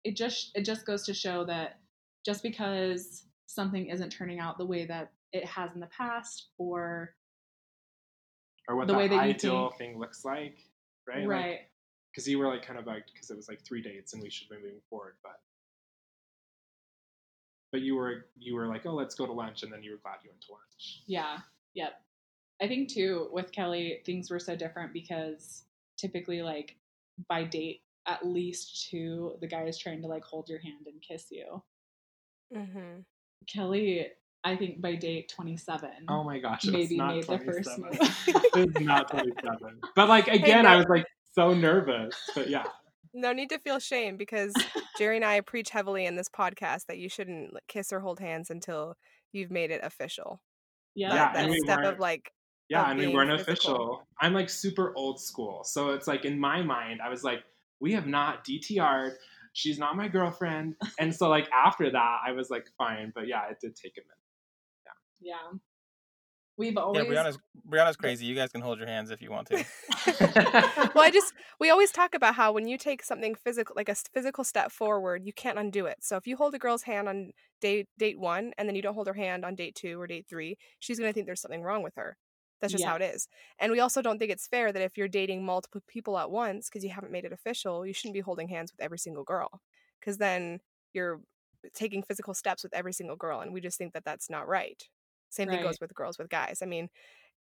[0.03, 1.79] it just it just goes to show that
[2.25, 7.15] just because something isn't turning out the way that it has in the past or
[8.67, 10.57] or what the, the way that ideal think, thing looks like,
[11.07, 11.27] right?
[11.27, 11.59] Right.
[12.11, 14.21] Because like, you were like kind of like because it was like three dates and
[14.21, 15.39] we should be moving forward, but
[17.71, 19.97] but you were you were like, oh, let's go to lunch, and then you were
[19.97, 21.03] glad you went to lunch.
[21.07, 21.37] Yeah.
[21.75, 21.93] Yep.
[22.61, 25.63] I think too with Kelly, things were so different because
[25.97, 26.75] typically, like
[27.27, 31.01] by date at least two, the guy is trying to like hold your hand and
[31.01, 31.61] kiss you.
[32.55, 33.01] Mm-hmm.
[33.47, 34.07] Kelly,
[34.43, 35.89] I think by date 27.
[36.07, 37.97] Oh my gosh, maybe made the first move.
[37.97, 39.79] it's not 27.
[39.95, 40.71] But like again, hey.
[40.71, 42.15] I was like so nervous.
[42.35, 42.63] But yeah.
[43.13, 44.53] No need to feel shame because
[44.97, 48.49] Jerry and I preach heavily in this podcast that you shouldn't kiss or hold hands
[48.49, 48.95] until
[49.31, 50.41] you've made it official.
[50.95, 52.31] Yeah, yeah that, that step of like
[52.69, 53.53] yeah, and we weren't physical.
[53.53, 54.07] official.
[54.21, 57.43] I'm like super old school, so it's like in my mind, I was like,
[57.79, 59.17] we have not DTR'd.
[59.53, 63.11] She's not my girlfriend, and so like after that, I was like, fine.
[63.15, 64.17] But yeah, it did take a minute.
[65.21, 65.33] Yeah.
[65.33, 65.57] Yeah.
[66.59, 67.23] We've always yeah.
[67.23, 68.25] Brianna's Brianna's crazy.
[68.25, 69.55] You guys can hold your hands if you want to.
[70.93, 73.95] well, I just we always talk about how when you take something physical, like a
[73.95, 75.99] physical step forward, you can't undo it.
[76.01, 78.93] So if you hold a girl's hand on date date one and then you don't
[78.93, 81.81] hold her hand on date two or date three, she's gonna think there's something wrong
[81.81, 82.17] with her.
[82.59, 82.89] That's just yeah.
[82.89, 83.29] how it is.
[83.57, 86.67] And we also don't think it's fair that if you're dating multiple people at once
[86.67, 89.61] because you haven't made it official, you shouldn't be holding hands with every single girl
[90.01, 90.59] because then
[90.93, 91.21] you're
[91.65, 94.45] uh, taking physical steps with every single girl and we just think that that's not
[94.45, 94.89] right.
[95.29, 95.57] Same right.
[95.57, 96.59] thing goes with girls with guys.
[96.61, 96.89] I mean,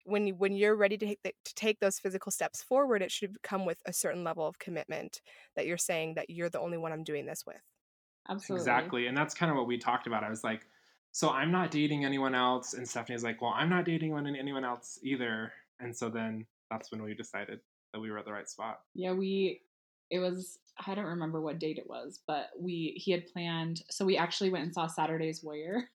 [0.05, 3.11] when you, when you're ready to take the, to take those physical steps forward, it
[3.11, 5.21] should come with a certain level of commitment
[5.57, 7.61] that you're saying that you're the only one I'm doing this with.
[8.29, 8.63] Absolutely.
[8.63, 9.07] Exactly.
[9.07, 10.25] And that's kind of what we talked about.
[10.25, 10.67] I was like,
[11.13, 12.75] so I'm not dating anyone else.
[12.75, 15.53] And Stephanie's like, well, I'm not dating anyone else either.
[15.81, 17.61] And so then that's when we decided
[17.93, 18.81] that we were at the right spot.
[18.95, 19.63] Yeah, we,
[20.11, 24.05] it was, I don't remember what date it was, but we, he had planned, so
[24.05, 25.89] we actually went and saw Saturday's Warrior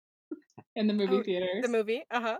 [0.76, 1.64] in the movie oh, theaters.
[1.64, 2.38] The movie, uh huh.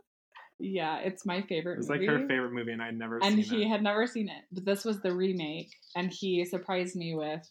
[0.60, 1.80] Yeah, it's my favorite.
[1.80, 3.20] It's like her favorite movie, and I'd never.
[3.24, 3.68] And he it.
[3.68, 7.50] had never seen it, but this was the remake, and he surprised me with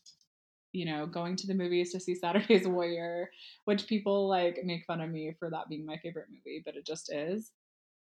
[0.73, 3.31] you know, going to the movies to see Saturday's Warrior,
[3.65, 6.87] which people like make fun of me for that being my favorite movie, but it
[6.87, 7.53] just is.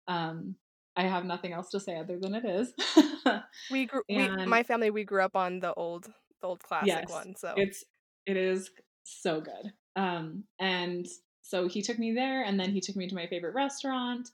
[0.07, 0.57] Um,
[0.97, 2.73] I have nothing else to say other than it is.
[3.71, 6.07] we grew, and, we, my family, we grew up on the old,
[6.41, 7.35] the old classic yes, one.
[7.37, 7.85] So it's,
[8.27, 8.71] it is
[9.05, 9.73] so good.
[9.95, 11.07] Um, and
[11.49, 14.29] so he took me there, and then he took me to my favorite restaurant,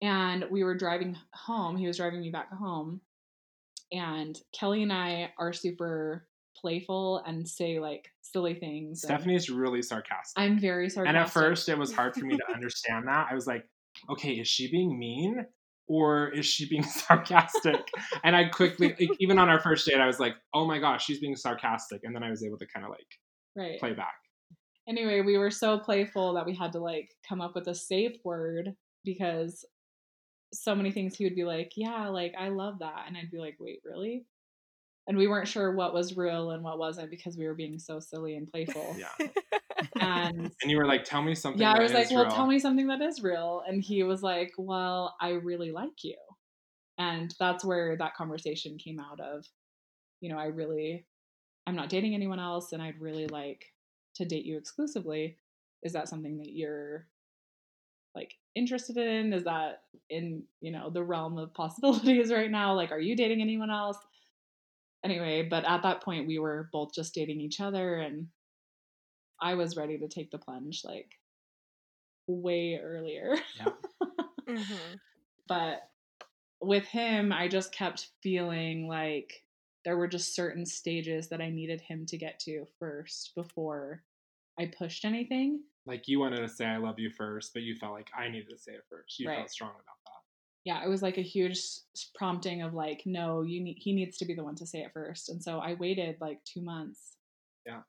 [0.00, 1.76] and we were driving home.
[1.76, 3.02] He was driving me back home,
[3.92, 9.02] and Kelly and I are super playful and say like silly things.
[9.02, 10.42] Stephanie's really sarcastic.
[10.42, 11.08] I'm very sarcastic.
[11.14, 13.28] And at first, it was hard for me to understand that.
[13.30, 13.66] I was like,
[14.08, 15.44] okay, is she being mean?
[15.88, 17.86] Or is she being sarcastic?
[18.24, 21.04] and I quickly, like, even on our first date, I was like, oh my gosh,
[21.04, 22.00] she's being sarcastic.
[22.04, 23.18] And then I was able to kind of like
[23.54, 23.78] right.
[23.78, 24.14] play back.
[24.88, 28.16] Anyway, we were so playful that we had to like come up with a safe
[28.24, 28.74] word
[29.04, 29.64] because
[30.52, 33.04] so many things he would be like, yeah, like I love that.
[33.06, 34.24] And I'd be like, wait, really?
[35.08, 37.98] and we weren't sure what was real and what wasn't because we were being so
[37.98, 38.96] silly and playful.
[39.18, 39.28] Yeah.
[40.00, 42.32] and and you were like, "Tell me something." Yeah, I was like, "Well, real.
[42.32, 46.16] tell me something that is real." And he was like, "Well, I really like you,"
[46.98, 49.44] and that's where that conversation came out of.
[50.20, 51.06] You know, I really,
[51.66, 53.64] I'm not dating anyone else, and I'd really like
[54.18, 55.38] to date you exclusively.
[55.82, 57.06] Is that something that you're
[58.14, 59.32] like interested in?
[59.32, 62.74] Is that in you know the realm of possibilities right now?
[62.74, 63.98] Like, are you dating anyone else?
[65.04, 68.28] anyway, but at that point we were both just dating each other and
[69.40, 71.12] I was ready to take the plunge like
[72.26, 73.36] way earlier.
[73.56, 73.72] Yeah.
[74.48, 74.94] mm-hmm.
[75.46, 75.88] But
[76.60, 79.32] with him, I just kept feeling like
[79.84, 84.02] there were just certain stages that I needed him to get to first before
[84.58, 85.62] I pushed anything.
[85.86, 88.50] Like you wanted to say I love you first, but you felt like I needed
[88.50, 89.18] to say it first.
[89.18, 89.38] You right.
[89.38, 90.22] felt strong about that.
[90.64, 91.60] yeah, it was like a huge
[92.14, 94.92] prompting of like, no, you need he needs to be the one to say it
[94.92, 95.28] first.
[95.28, 97.16] And so I waited like two months.
[97.66, 97.80] Yeah.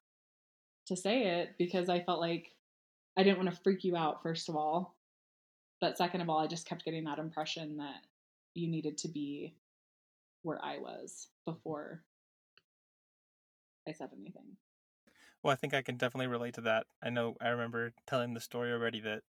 [0.88, 2.52] To say it because I felt like
[3.18, 4.96] I didn't want to freak you out, first of all.
[5.82, 8.02] But second of all, I just kept getting that impression that
[8.54, 9.56] you needed to be
[10.44, 12.04] where I was before
[13.88, 14.56] I said anything.
[15.44, 16.86] Well, I think I can definitely relate to that.
[17.02, 19.22] I know I remember telling the story already that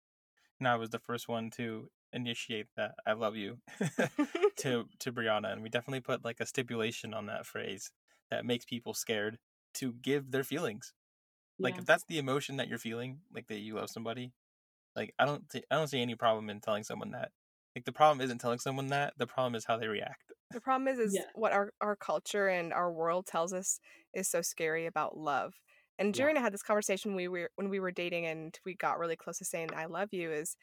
[0.59, 3.59] you know, I was the first one to initiate that I love you
[4.59, 7.93] to to Brianna and we definitely put like a stipulation on that phrase
[8.31, 9.39] that makes people scared
[9.75, 10.93] to give their feelings.
[11.63, 14.33] Like if that's the emotion that you're feeling, like that you love somebody,
[14.97, 17.31] like I don't th- I don't see any problem in telling someone that.
[17.77, 20.33] Like the problem isn't telling someone that, the problem is how they react.
[20.53, 21.25] The problem is is yeah.
[21.35, 23.79] what our our culture and our world tells us
[24.15, 25.55] is so scary about love.
[26.01, 26.33] And Jerry yeah.
[26.33, 29.17] and I had this conversation we were when we were dating and we got really
[29.17, 30.57] close to saying I love you is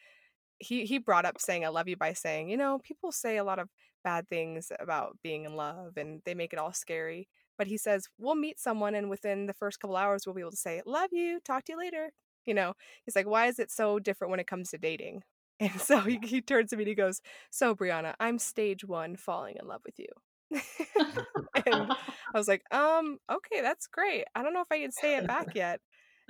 [0.58, 3.44] he he brought up saying I love you by saying, you know, people say a
[3.44, 3.68] lot of
[4.04, 7.28] bad things about being in love and they make it all scary.
[7.58, 10.52] But he says, we'll meet someone and within the first couple hours, we'll be able
[10.52, 12.10] to say, love you, talk to you later.
[12.46, 12.74] You know,
[13.04, 15.22] he's like, why is it so different when it comes to dating?
[15.60, 17.20] And so he, he turns to me and he goes,
[17.50, 20.06] so Brianna, I'm stage one falling in love with you.
[21.66, 21.96] and I
[22.34, 24.24] was like, um, okay, that's great.
[24.34, 25.80] I don't know if I can say it back yet.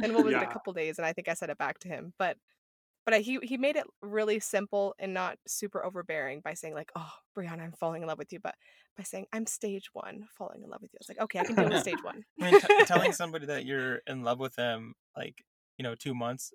[0.03, 0.43] And what was yeah.
[0.43, 0.99] it, a couple days?
[0.99, 2.13] And I think I said it back to him.
[2.19, 2.37] But
[3.09, 7.11] but he he made it really simple and not super overbearing by saying like, "Oh,
[7.37, 8.55] Brianna, I'm falling in love with you," but
[8.99, 11.45] by saying, "I'm stage one, falling in love with you." I was like, "Okay, I
[11.45, 14.57] can deal with stage one." I mean, t- telling somebody that you're in love with
[14.57, 15.43] them, like
[15.79, 16.53] you know, two months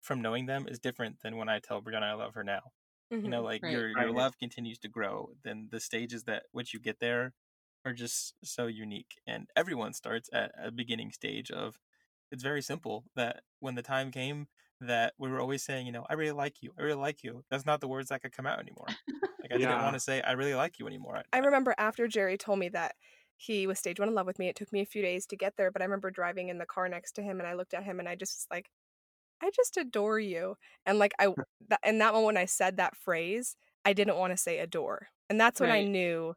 [0.00, 2.72] from knowing them, is different than when I tell Brianna I love her now.
[3.12, 3.24] Mm-hmm.
[3.24, 3.72] You know, like right.
[3.72, 5.30] your your love continues to grow.
[5.42, 7.32] Then the stages that which you get there
[7.84, 11.78] are just so unique, and everyone starts at a beginning stage of.
[12.32, 14.46] It's very simple that when the time came
[14.80, 16.72] that we were always saying, you know, I really like you.
[16.78, 17.44] I really like you.
[17.50, 18.86] That's not the words that could come out anymore.
[19.42, 19.68] Like I yeah.
[19.68, 21.16] didn't want to say I really like you anymore.
[21.16, 22.94] I, I remember after Jerry told me that
[23.36, 24.48] he was stage one in love with me.
[24.48, 26.66] It took me a few days to get there, but I remember driving in the
[26.66, 28.70] car next to him and I looked at him and I just like,
[29.42, 30.56] I just adore you.
[30.86, 31.28] And like I,
[31.68, 35.08] that, in that moment when I said that phrase, I didn't want to say adore,
[35.28, 35.86] and that's when right.
[35.86, 36.34] I knew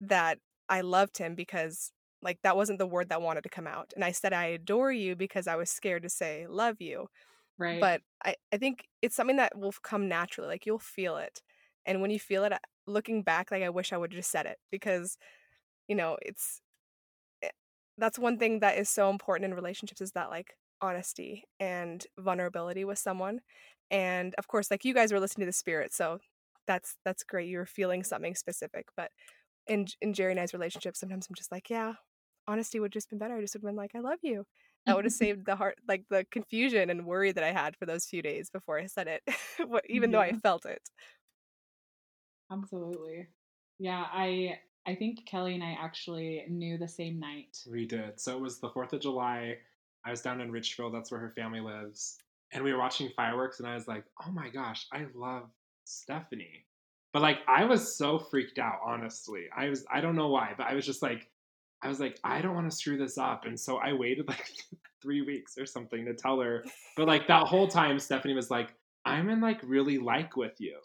[0.00, 0.38] that
[0.68, 1.92] I loved him because
[2.22, 3.92] like that wasn't the word that wanted to come out.
[3.94, 7.08] And I said I adore you because I was scared to say love you.
[7.58, 7.80] Right.
[7.80, 10.48] But I, I think it's something that will come naturally.
[10.48, 11.42] Like you'll feel it.
[11.86, 12.52] And when you feel it,
[12.86, 15.16] looking back, like I wish I would have just said it because,
[15.88, 16.60] you know, it's,
[17.40, 17.50] it, eh,
[17.96, 22.84] that's one thing that is so important in relationships is that like honesty and vulnerability
[22.84, 23.40] with someone.
[23.90, 25.92] And of course, like you guys were listening to the spirit.
[25.94, 26.18] So
[26.66, 27.48] that's, that's great.
[27.48, 28.86] You're feeling something specific.
[28.96, 29.10] But
[29.66, 31.94] in, in Jerry and I's relationship, sometimes I'm just like, yeah,
[32.48, 33.36] honesty would just been better.
[33.36, 34.44] I just would have been like, I love you
[34.86, 37.86] that would have saved the heart like the confusion and worry that I had for
[37.86, 39.22] those few days before I said it,
[39.88, 40.16] even yeah.
[40.16, 40.82] though I felt it.
[42.50, 43.26] Absolutely.
[43.78, 47.58] Yeah, I I think Kelly and I actually knew the same night.
[47.68, 48.20] We did.
[48.20, 49.56] So it was the 4th of July.
[50.06, 52.18] I was down in Richfield, that's where her family lives.
[52.52, 55.50] And we were watching fireworks and I was like, "Oh my gosh, I love
[55.84, 56.64] Stephanie."
[57.12, 59.46] But like I was so freaked out, honestly.
[59.56, 61.28] I was I don't know why, but I was just like
[61.82, 63.44] I was like, I don't want to screw this up.
[63.44, 64.46] And so I waited like
[65.02, 66.64] three weeks or something to tell her.
[66.96, 70.78] But like that whole time, Stephanie was like, I'm in like really like with you.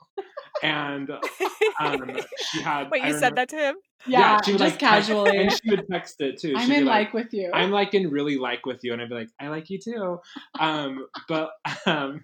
[0.64, 1.10] And
[1.80, 2.18] um,
[2.52, 2.90] she had.
[2.92, 3.76] Wait, you remember, said that to him?
[4.06, 5.38] Yeah, yeah she would just like casually.
[5.38, 6.54] and she would text it too.
[6.56, 7.52] I'm in like, like, with you.
[7.54, 8.94] I'm like in really like with you.
[8.94, 10.20] And I'd be like, I like you too.
[10.60, 11.52] Um, but
[11.86, 12.24] um,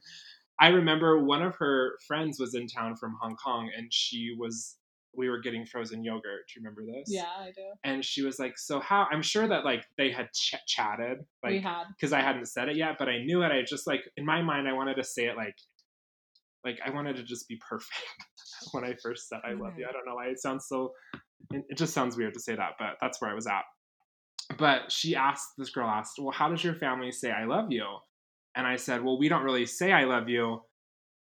[0.59, 4.77] I remember one of her friends was in town from Hong Kong and she was
[5.17, 6.47] we were getting frozen yogurt.
[6.47, 7.05] Do you remember this?
[7.07, 7.63] Yeah, I do.
[7.83, 11.53] And she was like, "So how?" I'm sure that like they had ch- chatted, like
[11.53, 13.51] we had because I hadn't said it yet, but I knew it.
[13.51, 15.55] I just like in my mind, I wanted to say it like,
[16.65, 17.91] like I wanted to just be perfect
[18.71, 19.79] when I first said "I love mm-hmm.
[19.79, 20.93] you." I don't know why it sounds so.
[21.51, 23.63] It just sounds weird to say that, but that's where I was at.
[24.57, 27.85] But she asked this girl asked, "Well, how does your family say I love you?"
[28.55, 30.61] And I said, "Well, we don't really say I love you."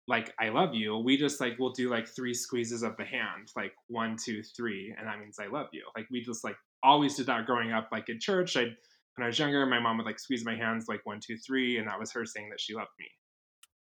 [0.08, 3.52] like I love you, we just like we'll do like three squeezes of the hand,
[3.56, 5.84] like one, two, three, and that means I love you.
[5.96, 8.58] Like we just like always did that growing up, like in church.
[8.58, 8.64] I
[9.16, 11.78] when I was younger, my mom would like squeeze my hands like one, two, three,
[11.78, 13.06] and that was her saying that she loved me.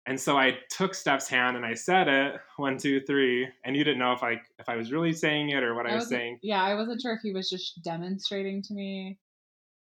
[0.07, 3.83] And so I took Steph's hand and I said it one, two, three, and you
[3.83, 6.07] didn't know if I if I was really saying it or what I, I was
[6.07, 6.39] saying.
[6.41, 9.19] Yeah, I wasn't sure if he was just demonstrating to me.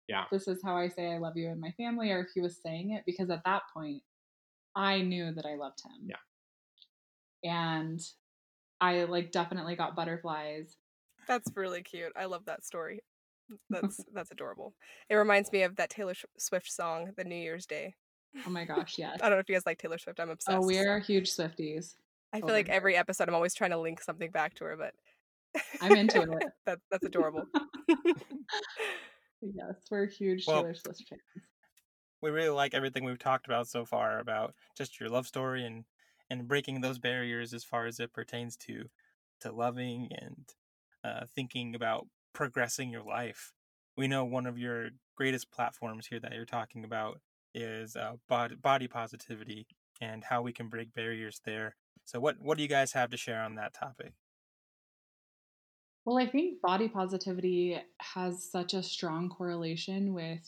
[0.07, 2.41] Yeah, this is how I say I love you in my family, or if he
[2.41, 4.03] was saying it because at that point
[4.75, 6.09] I knew that I loved him.
[6.09, 7.51] Yeah.
[7.51, 7.99] And
[8.81, 10.77] I like definitely got butterflies.
[11.27, 12.11] That's really cute.
[12.15, 13.01] I love that story.
[13.69, 14.73] That's that's adorable.
[15.07, 17.93] It reminds me of that Taylor Swift song, "The New Year's Day."
[18.45, 19.19] Oh my gosh, yes.
[19.21, 20.19] I don't know if you guys like Taylor Swift.
[20.19, 20.57] I'm obsessed.
[20.57, 21.95] Oh, we're huge Swifties.
[22.33, 24.93] I feel like every episode I'm always trying to link something back to her, but
[25.81, 26.43] I'm into it.
[26.65, 27.45] that, that's adorable.
[29.41, 31.21] yes, we're huge well, Taylor Swift fans
[32.25, 35.85] we really like everything we've talked about so far about just your love story and
[36.31, 38.85] and breaking those barriers as far as it pertains to
[39.41, 40.49] to loving and
[41.03, 43.53] uh, thinking about progressing your life.
[43.95, 47.21] We know one of your greatest platforms here that you're talking about
[47.55, 49.65] is uh, body, body positivity
[50.01, 51.75] and how we can break barriers there.
[52.03, 54.13] So, what what do you guys have to share on that topic?
[56.05, 60.47] Well, I think body positivity has such a strong correlation with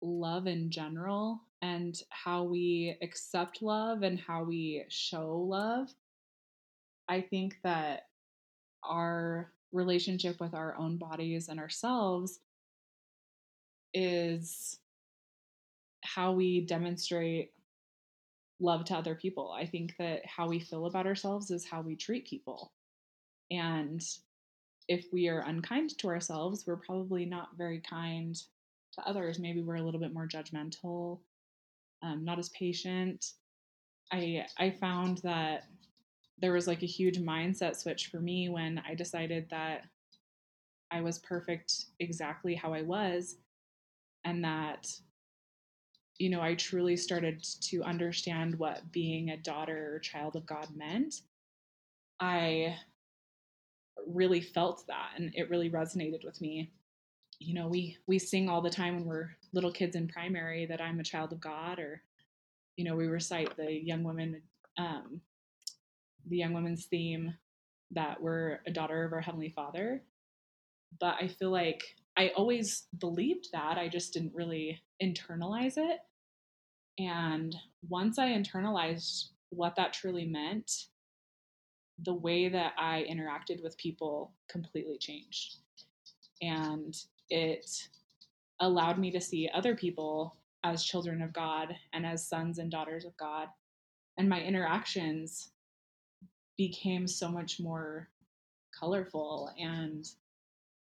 [0.00, 5.88] love in general and how we accept love and how we show love.
[7.08, 8.02] I think that
[8.84, 12.38] our relationship with our own bodies and ourselves
[13.94, 14.78] is
[16.14, 17.52] how we demonstrate
[18.60, 19.52] love to other people.
[19.56, 22.72] I think that how we feel about ourselves is how we treat people.
[23.50, 24.02] And
[24.88, 28.34] if we are unkind to ourselves, we're probably not very kind
[28.94, 29.38] to others.
[29.38, 31.20] Maybe we're a little bit more judgmental,
[32.02, 33.32] um, not as patient.
[34.12, 35.64] I I found that
[36.38, 39.84] there was like a huge mindset switch for me when I decided that
[40.90, 43.36] I was perfect exactly how I was,
[44.24, 44.88] and that
[46.22, 50.68] you know I truly started to understand what being a daughter or child of God
[50.76, 51.22] meant.
[52.20, 52.76] I
[54.06, 56.70] really felt that and it really resonated with me
[57.38, 60.80] you know we we sing all the time when we're little kids in primary that
[60.80, 62.02] i'm a child of god or
[62.76, 64.40] you know we recite the young women
[64.78, 65.20] um,
[66.26, 67.34] the young women's theme
[67.90, 70.02] that we're a daughter of our heavenly father
[70.98, 71.82] but i feel like
[72.16, 76.00] i always believed that i just didn't really internalize it
[76.98, 77.56] and
[77.88, 80.86] once i internalized what that truly meant
[82.04, 85.56] the way that I interacted with people completely changed.
[86.40, 86.96] And
[87.28, 87.66] it
[88.60, 93.04] allowed me to see other people as children of God and as sons and daughters
[93.04, 93.48] of God.
[94.18, 95.50] And my interactions
[96.56, 98.08] became so much more
[98.78, 100.06] colorful and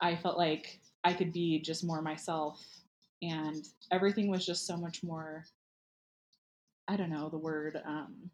[0.01, 2.63] I felt like I could be just more myself
[3.21, 5.45] and everything was just so much more
[6.87, 8.29] I don't know the word um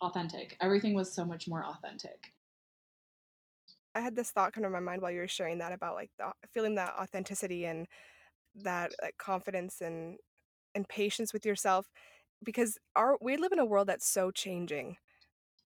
[0.00, 0.56] authentic.
[0.60, 2.32] Everything was so much more authentic.
[3.94, 6.10] I had this thought come to my mind while you were sharing that about like
[6.18, 7.86] the, feeling that authenticity and
[8.54, 10.18] that like confidence and
[10.74, 11.86] and patience with yourself
[12.44, 14.96] because our we live in a world that's so changing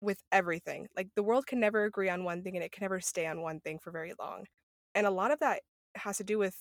[0.02, 0.88] with everything.
[0.96, 3.42] Like the world can never agree on one thing and it can never stay on
[3.42, 4.46] one thing for very long.
[4.96, 5.62] And a lot of that
[5.96, 6.56] has to do with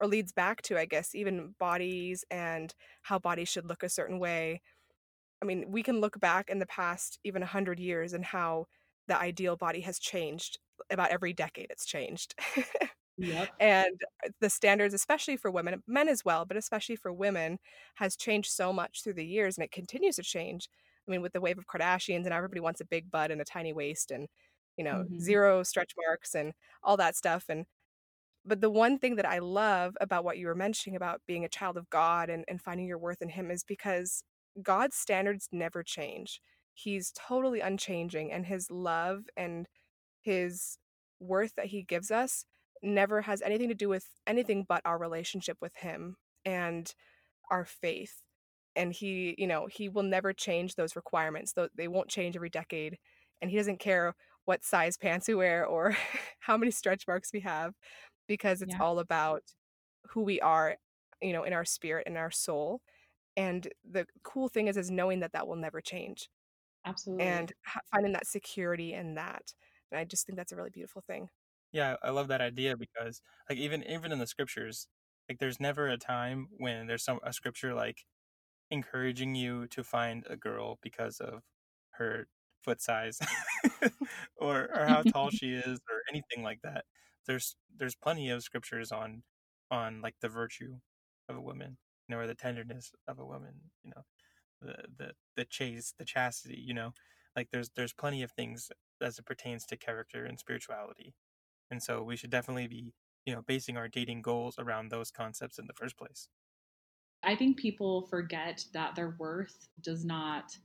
[0.00, 4.18] or leads back to I guess even bodies and how bodies should look a certain
[4.18, 4.60] way
[5.44, 8.66] I mean, we can look back in the past even 100 years and how
[9.08, 10.58] the ideal body has changed
[10.90, 12.34] about every decade it's changed.
[13.16, 13.50] Yep.
[13.60, 17.60] and uh, the standards especially for women, men as well, but especially for women
[17.94, 20.68] has changed so much through the years and it continues to change.
[21.06, 23.44] I mean, with the wave of Kardashians and everybody wants a big butt and a
[23.44, 24.26] tiny waist and
[24.76, 25.20] you know, mm-hmm.
[25.20, 27.66] zero stretch marks and all that stuff and
[28.46, 31.48] but the one thing that I love about what you were mentioning about being a
[31.48, 34.22] child of God and, and finding your worth in Him is because
[34.62, 36.40] God's standards never change.
[36.74, 39.66] He's totally unchanging, and his love and
[40.22, 40.78] his
[41.20, 42.44] worth that he gives us
[42.82, 46.94] never has anything to do with anything but our relationship with him and
[47.50, 48.22] our faith.
[48.76, 51.54] And he, you know, he will never change those requirements.
[51.76, 52.98] They won't change every decade.
[53.40, 55.96] And he doesn't care what size pants we wear or
[56.40, 57.72] how many stretch marks we have
[58.26, 58.82] because it's yeah.
[58.82, 59.42] all about
[60.10, 60.76] who we are,
[61.22, 62.80] you know, in our spirit and our soul
[63.36, 66.28] and the cool thing is is knowing that that will never change
[66.86, 67.24] absolutely.
[67.24, 67.52] and
[67.92, 69.52] finding that security in that
[69.90, 71.28] and i just think that's a really beautiful thing.
[71.72, 74.86] Yeah i love that idea because like even even in the scriptures
[75.28, 78.04] like there's never a time when there's some a scripture like
[78.70, 81.42] encouraging you to find a girl because of
[81.92, 82.28] her
[82.62, 83.18] foot size
[84.36, 86.84] or or how tall she is or anything like that
[87.26, 89.22] there's there's plenty of scriptures on
[89.70, 90.76] on like the virtue
[91.28, 94.02] of a woman you know, or the tenderness of a woman, you know,
[94.60, 96.92] the the the chase, the chastity, you know,
[97.36, 98.70] like there's there's plenty of things
[99.00, 101.14] as it pertains to character and spirituality,
[101.70, 102.92] and so we should definitely be
[103.26, 106.28] you know basing our dating goals around those concepts in the first place.
[107.22, 110.56] I think people forget that their worth does not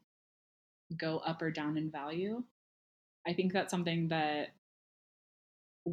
[0.97, 2.43] go up or down in value.
[3.25, 4.49] I think that's something that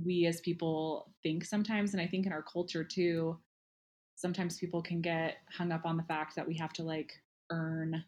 [0.04, 3.38] we as people think sometimes, and I think in our culture too,
[4.16, 7.12] sometimes people can get hung up on the fact that we have to like
[7.50, 8.04] earn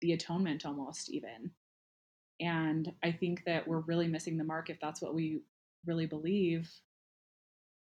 [0.00, 1.50] the atonement almost even.
[2.40, 5.40] And I think that we're really missing the mark if that's what we
[5.86, 6.70] really believe.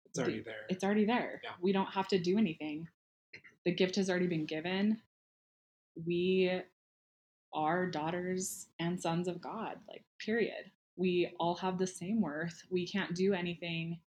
[0.07, 0.67] It's already there.
[0.69, 1.41] It's already there.
[1.43, 1.51] Yeah.
[1.61, 2.89] We don't have to do anything.
[3.65, 5.01] the gift has already been given.
[6.07, 6.63] We
[7.53, 10.71] are daughters and sons of God, like, period.
[10.97, 12.63] We all have the same worth.
[12.71, 14.01] We can't do anything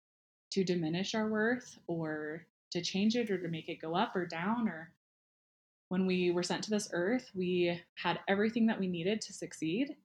[0.51, 4.25] to diminish our worth or to change it or to make it go up or
[4.25, 4.91] down or
[5.89, 9.95] when we were sent to this earth, we had everything that we needed to succeed.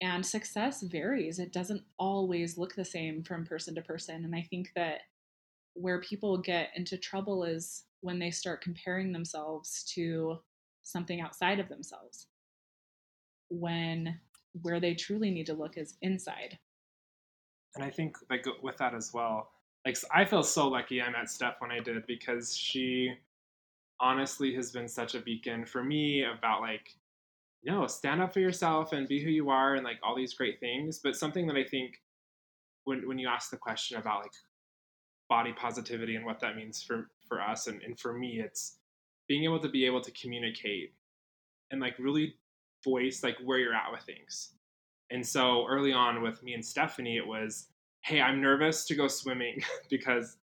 [0.00, 1.38] And success varies.
[1.38, 4.24] It doesn't always look the same from person to person.
[4.24, 5.00] And I think that
[5.74, 10.38] where people get into trouble is when they start comparing themselves to
[10.82, 12.26] something outside of themselves.
[13.48, 14.18] When
[14.62, 16.58] where they truly need to look is inside.
[17.74, 19.50] And I think like with that as well,
[19.84, 23.14] like I feel so lucky I met Steph when I did because she
[24.00, 26.96] honestly has been such a beacon for me about like
[27.62, 30.16] you no know, stand up for yourself and be who you are and like all
[30.16, 32.02] these great things but something that i think
[32.84, 34.32] when when you ask the question about like
[35.28, 38.78] body positivity and what that means for for us and, and for me it's
[39.28, 40.92] being able to be able to communicate
[41.70, 42.34] and like really
[42.84, 44.52] voice like where you're at with things
[45.10, 47.68] and so early on with me and stephanie it was
[48.04, 49.56] hey i'm nervous to go swimming
[49.90, 50.36] because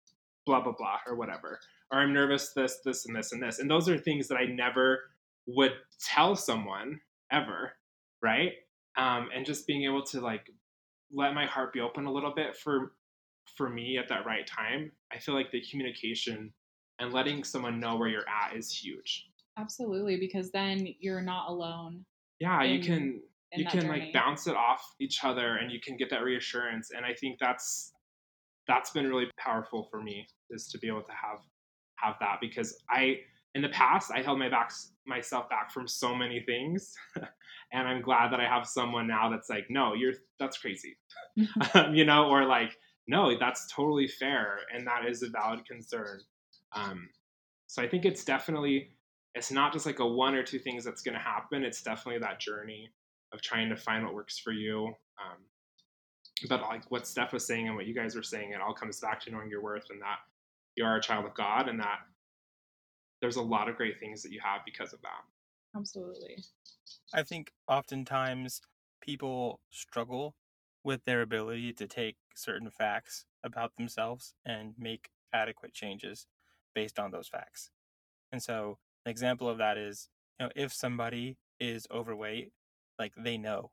[0.47, 1.61] blah blah blah or whatever
[1.91, 3.59] or I'm nervous this, this, and this, and this.
[3.59, 5.01] And those are things that I never
[5.47, 5.73] would
[6.05, 7.01] tell someone
[7.33, 7.73] ever,
[8.23, 8.53] right?
[8.97, 10.47] Um, and just being able to like
[11.13, 12.93] let my heart be open a little bit for
[13.57, 14.93] for me at that right time.
[15.13, 16.53] I feel like the communication
[17.01, 19.27] and letting someone know where you're at is huge.
[19.59, 22.05] Absolutely, because then you're not alone.
[22.41, 23.21] Yeah, in, you can
[23.55, 24.01] you can journey.
[24.01, 27.39] like bounce it off each other and you can get that reassurance and I think
[27.41, 27.93] that's
[28.67, 31.41] that's been really powerful for me is to be able to have
[31.97, 33.19] have that because I
[33.55, 34.73] in the past I held my back
[35.07, 36.95] myself back from so many things,
[37.73, 40.97] and I'm glad that I have someone now that's like, no, you're that's crazy,
[41.93, 42.77] you know, or like,
[43.07, 46.21] no, that's totally fair, and that is a valid concern.
[46.73, 47.09] Um,
[47.67, 48.91] so I think it's definitely
[49.35, 51.65] it's not just like a one or two things that's going to happen.
[51.65, 52.91] It's definitely that journey
[53.33, 54.87] of trying to find what works for you.
[54.87, 55.39] Um,
[56.49, 58.99] but like what Steph was saying and what you guys were saying, it all comes
[58.99, 60.19] back to knowing your worth and that
[60.77, 61.99] you are a child of God and that
[63.21, 65.79] there's a lot of great things that you have because of that.
[65.79, 66.43] Absolutely.
[67.15, 68.63] I think oftentimes
[69.01, 70.35] people struggle
[70.83, 76.27] with their ability to take certain facts about themselves and make adequate changes
[76.75, 77.71] based on those facts.
[78.33, 82.53] And so, an example of that is, you know, if somebody is overweight,
[82.99, 83.71] like they know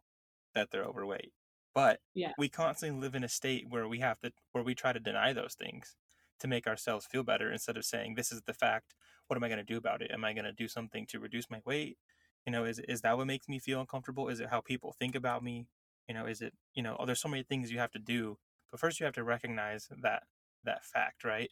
[0.56, 1.34] that they're overweight.
[1.74, 2.32] But yeah.
[2.38, 5.34] we constantly live in a state where we have to where we try to deny
[5.34, 5.96] those things
[6.40, 8.96] to make ourselves feel better instead of saying this is the fact.
[9.28, 10.10] What am i going to do about it?
[10.12, 11.98] Am i going to do something to reduce my weight?
[12.46, 14.30] You know is is that what makes me feel uncomfortable?
[14.30, 15.68] Is it how people think about me?
[16.08, 18.38] You know is it you know oh, there's so many things you have to do
[18.72, 20.24] but first you have to recognize that
[20.64, 21.52] that fact right?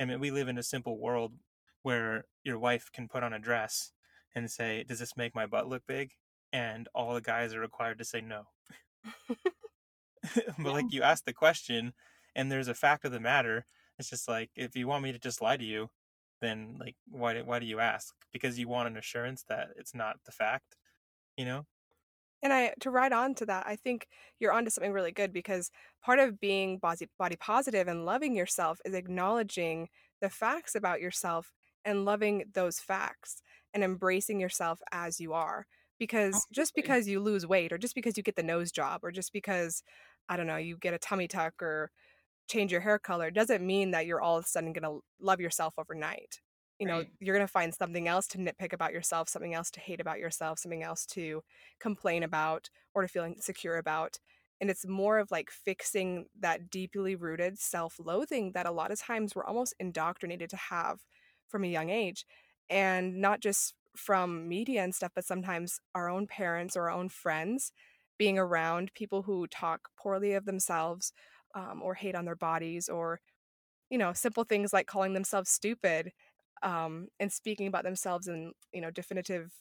[0.00, 1.32] I mean, we live in a simple world
[1.86, 3.92] where your wife can put on a dress
[4.34, 6.10] and say does this make my butt look big
[6.52, 8.42] and all the guys are required to say no
[10.58, 11.92] but like you ask the question
[12.34, 13.66] and there's a fact of the matter
[13.98, 15.88] it's just like if you want me to just lie to you,
[16.40, 18.14] then like why why do you ask?
[18.32, 20.76] Because you want an assurance that it's not the fact,
[21.36, 21.66] you know?
[22.42, 24.06] And I to ride on to that, I think
[24.38, 25.70] you're onto something really good because
[26.04, 29.88] part of being body body positive and loving yourself is acknowledging
[30.20, 31.52] the facts about yourself
[31.86, 33.40] and loving those facts
[33.72, 35.66] and embracing yourself as you are.
[35.98, 36.54] Because Absolutely.
[36.54, 39.32] just because you lose weight or just because you get the nose job or just
[39.32, 39.82] because
[40.28, 41.90] I don't know, you get a tummy tuck or
[42.48, 45.40] change your hair color doesn't mean that you're all of a sudden going to love
[45.40, 46.40] yourself overnight.
[46.78, 47.08] You know, right.
[47.20, 50.18] you're going to find something else to nitpick about yourself, something else to hate about
[50.18, 51.40] yourself, something else to
[51.80, 54.18] complain about or to feel insecure about.
[54.60, 59.00] And it's more of like fixing that deeply rooted self loathing that a lot of
[59.00, 61.00] times we're almost indoctrinated to have
[61.48, 62.24] from a young age.
[62.68, 67.08] And not just from media and stuff, but sometimes our own parents or our own
[67.08, 67.72] friends
[68.18, 71.12] being around people who talk poorly of themselves
[71.54, 73.20] um, or hate on their bodies or
[73.90, 76.12] you know simple things like calling themselves stupid
[76.62, 79.52] um, and speaking about themselves in you know definitive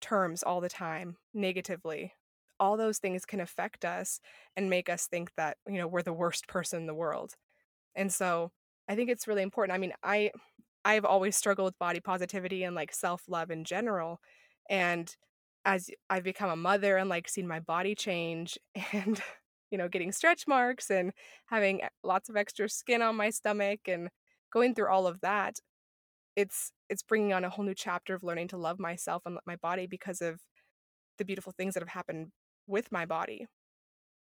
[0.00, 2.12] terms all the time negatively
[2.58, 4.20] all those things can affect us
[4.56, 7.34] and make us think that you know we're the worst person in the world
[7.94, 8.50] and so
[8.88, 10.30] i think it's really important i mean i
[10.84, 14.20] i've always struggled with body positivity and like self-love in general
[14.68, 15.16] and
[15.64, 18.58] as i've become a mother and like seen my body change
[18.92, 19.22] and
[19.70, 21.12] you know, getting stretch marks and
[21.46, 24.08] having eh, lots of extra skin on my stomach and
[24.52, 25.58] going through all of that,
[26.36, 29.56] it's it's bringing on a whole new chapter of learning to love myself and my
[29.56, 30.40] body because of
[31.18, 32.28] the beautiful things that have happened
[32.66, 33.46] with my body.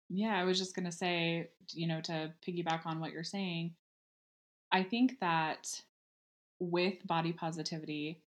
[0.10, 3.74] Yeah, I was just going to say, you know, to piggyback on what you're saying,
[4.72, 5.68] I think that
[6.60, 8.22] with body positivity,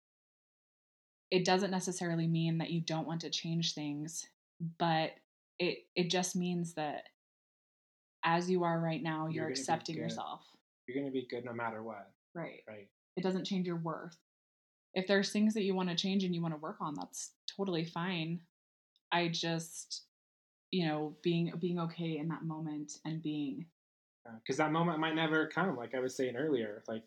[1.31, 4.25] it doesn't necessarily mean that you don't want to change things,
[4.79, 5.11] but
[5.59, 7.03] it it just means that
[8.23, 10.41] as you are right now, you're, you're accepting yourself.
[10.87, 12.11] You're going to be good no matter what.
[12.33, 12.61] Right.
[12.67, 12.87] Right.
[13.15, 14.17] It doesn't change your worth.
[14.93, 17.31] If there's things that you want to change and you want to work on, that's
[17.55, 18.41] totally fine.
[19.11, 20.03] I just,
[20.71, 23.65] you know, being being okay in that moment and being
[24.43, 25.75] because uh, that moment might never come.
[25.77, 27.03] Like I was saying earlier, like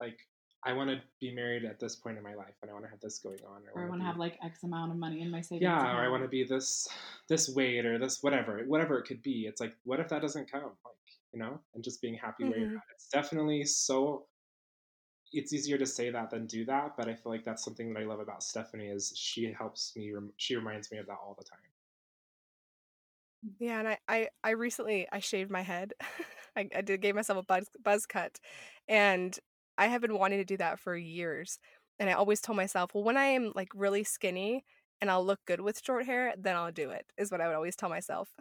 [0.00, 0.18] like
[0.66, 2.90] I want to be married at this point in my life, and I want to
[2.90, 5.22] have this going on, or, or I want to have like X amount of money
[5.22, 5.62] in my savings.
[5.62, 5.98] Yeah, account.
[5.98, 6.88] or I want to be this
[7.28, 9.46] this weight or this whatever, whatever it could be.
[9.46, 10.62] It's like, what if that doesn't come?
[10.62, 10.96] Like,
[11.32, 12.50] you know, and just being happy mm-hmm.
[12.50, 12.78] where you're mm-hmm.
[12.78, 12.94] at.
[12.94, 14.26] It's definitely so.
[15.32, 18.00] It's easier to say that than do that, but I feel like that's something that
[18.00, 20.12] I love about Stephanie is she helps me.
[20.36, 21.58] She reminds me of that all the time.
[23.60, 25.92] Yeah, and I I, I recently I shaved my head.
[26.56, 28.40] I, I did gave myself a buzz buzz cut,
[28.88, 29.38] and
[29.78, 31.58] I have been wanting to do that for years.
[31.98, 34.64] And I always told myself, well, when I am like really skinny
[35.00, 37.06] and I'll look good with short hair, then I'll do it.
[37.18, 38.30] Is what I would always tell myself.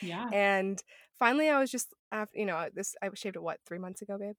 [0.00, 0.28] Yeah.
[0.32, 0.80] and
[1.18, 1.92] finally, I was just
[2.32, 2.94] you know this.
[3.02, 4.36] I shaved it what three months ago, babe.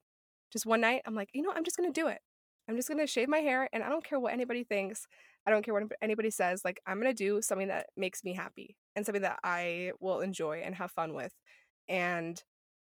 [0.52, 2.20] Just one night, I'm like, you know, I'm just gonna do it.
[2.68, 5.06] I'm just gonna shave my hair, and I don't care what anybody thinks.
[5.46, 6.62] I don't care what anybody says.
[6.64, 10.62] Like, I'm gonna do something that makes me happy and something that I will enjoy
[10.64, 11.32] and have fun with.
[11.88, 12.42] And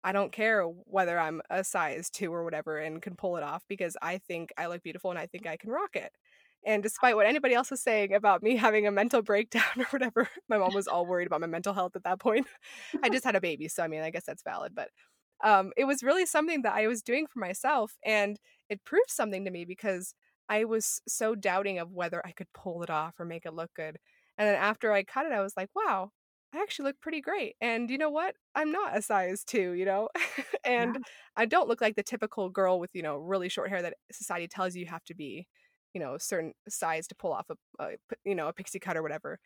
[0.04, 3.64] I don't care whether I'm a size two or whatever and can pull it off
[3.68, 6.12] because I think I look beautiful and I think I can rock it.
[6.66, 10.30] And despite what anybody else was saying about me having a mental breakdown or whatever,
[10.50, 12.48] my mom was all worried about my mental health at that point.
[13.04, 14.74] I just had a baby, so I mean, I guess that's valid.
[14.76, 14.90] But
[15.44, 18.38] um, it was really something that I was doing for myself, and
[18.70, 20.14] it proved something to me because
[20.50, 23.72] I was so doubting of whether I could pull it off or make it look
[23.76, 23.98] good.
[24.38, 26.12] And then after I cut it, I was like, wow,
[26.54, 27.56] I actually look pretty great.
[27.62, 28.36] And you know what?
[28.56, 30.10] I'm not a size two, you know?
[30.66, 31.02] and yeah.
[31.38, 34.48] I don't look like the typical girl with, you know, really short hair that society
[34.48, 35.48] tells you you have to be,
[35.94, 37.90] you know, a certain size to pull off a, a
[38.26, 39.40] you know, a pixie cut or whatever.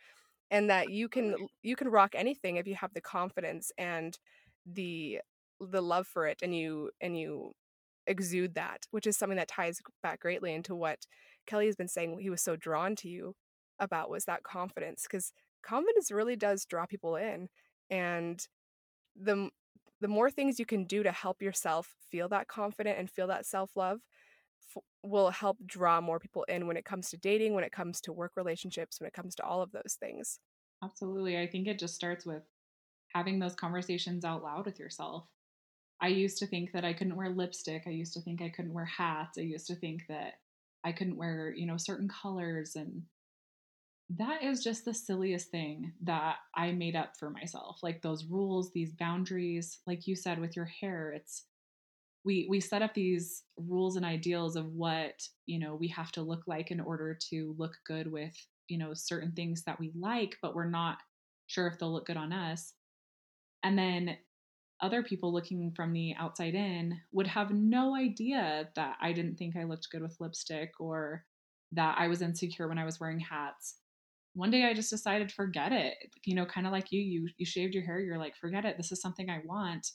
[0.51, 4.17] And that you can you can rock anything if you have the confidence and
[4.65, 5.19] the
[5.59, 7.53] the love for it and you and you
[8.07, 10.99] exude that, which is something that ties back greatly into what
[11.47, 13.35] Kelly has been saying he was so drawn to you
[13.79, 15.31] about was that confidence because
[15.66, 17.49] confidence really does draw people in
[17.89, 18.47] and
[19.16, 19.49] the
[20.01, 23.45] the more things you can do to help yourself feel that confident and feel that
[23.45, 24.01] self-love
[24.76, 28.01] f- will help draw more people in when it comes to dating when it comes
[28.01, 30.39] to work relationships when it comes to all of those things.
[30.84, 32.43] Absolutely i think it just starts with
[33.13, 35.28] having those conversations out loud with yourself.
[36.01, 38.74] I used to think that i couldn't wear lipstick i used to think i couldn't
[38.74, 40.36] wear hats i used to think that
[40.84, 43.03] i couldn't wear you know certain colors and
[44.09, 47.79] that is just the silliest thing that I made up for myself.
[47.81, 51.45] Like those rules, these boundaries, like you said with your hair, it's
[52.23, 56.21] we we set up these rules and ideals of what, you know, we have to
[56.21, 58.35] look like in order to look good with,
[58.67, 60.97] you know, certain things that we like, but we're not
[61.47, 62.73] sure if they'll look good on us.
[63.63, 64.17] And then
[64.81, 69.55] other people looking from the outside in would have no idea that I didn't think
[69.55, 71.25] I looked good with lipstick or
[71.71, 73.77] that I was insecure when I was wearing hats
[74.36, 75.95] one day I just decided forget it.
[76.25, 78.77] You know, kind of like you, you you shaved your hair, you're like, forget it.
[78.77, 79.88] This is something I want.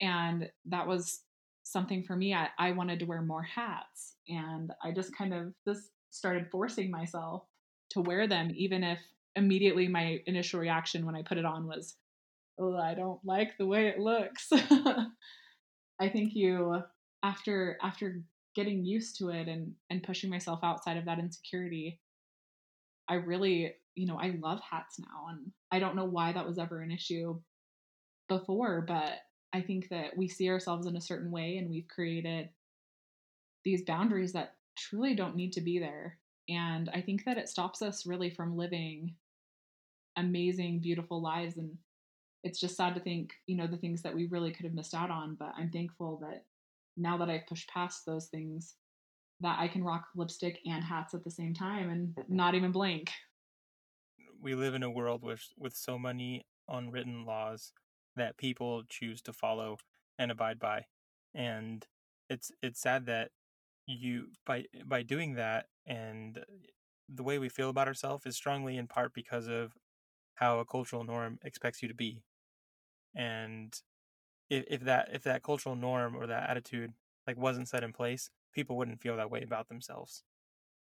[0.00, 1.22] And that was
[1.62, 2.34] something for me.
[2.34, 4.16] I, I wanted to wear more hats.
[4.28, 7.44] And I just kind of just started forcing myself
[7.90, 8.98] to wear them, even if
[9.34, 11.96] immediately my initial reaction when I put it on was,
[12.58, 14.48] Oh, I don't like the way it looks.
[16.00, 16.82] I think you
[17.22, 18.22] after after
[18.54, 22.00] getting used to it and and pushing myself outside of that insecurity
[23.08, 25.28] I really, you know, I love hats now.
[25.30, 27.40] And I don't know why that was ever an issue
[28.28, 29.18] before, but
[29.52, 32.48] I think that we see ourselves in a certain way and we've created
[33.64, 36.18] these boundaries that truly don't need to be there.
[36.48, 39.14] And I think that it stops us really from living
[40.16, 41.56] amazing, beautiful lives.
[41.56, 41.76] And
[42.42, 44.94] it's just sad to think, you know, the things that we really could have missed
[44.94, 45.36] out on.
[45.36, 46.44] But I'm thankful that
[46.96, 48.74] now that I've pushed past those things,
[49.40, 53.10] that I can rock lipstick and hats at the same time and not even blink.
[54.40, 57.72] We live in a world with with so many unwritten laws
[58.16, 59.78] that people choose to follow
[60.18, 60.86] and abide by.
[61.34, 61.86] And
[62.30, 63.30] it's it's sad that
[63.86, 66.42] you by by doing that and uh,
[67.08, 69.74] the way we feel about ourselves is strongly in part because of
[70.36, 72.22] how a cultural norm expects you to be.
[73.14, 73.74] And
[74.48, 76.92] if, if that if that cultural norm or that attitude
[77.26, 80.24] like wasn't set in place, people wouldn't feel that way about themselves.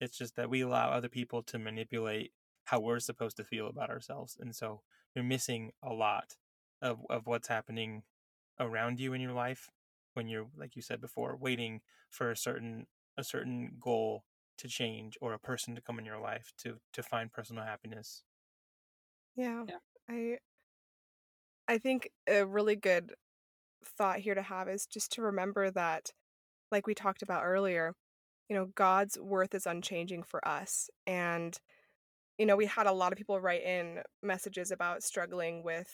[0.01, 2.33] It's just that we allow other people to manipulate
[2.65, 4.37] how we're supposed to feel about ourselves.
[4.39, 4.83] And so
[5.15, 6.37] you're missing a lot
[6.81, 8.05] of, of what's happening
[8.61, 9.71] around you in your life
[10.15, 12.87] when you're, like you said before, waiting for a certain
[13.19, 14.25] a certain goal
[14.57, 18.25] to change or a person to come in your life to to find personal happiness.
[19.35, 19.65] Yeah.
[19.69, 19.79] yeah.
[20.09, 20.39] I
[21.69, 23.15] I think a really good
[23.85, 26.13] thought here to have is just to remember that
[26.73, 27.95] like we talked about earlier,
[28.49, 31.59] you know, God's worth is unchanging for us and
[32.39, 35.91] you know, we had a lot of people write in messages about struggling with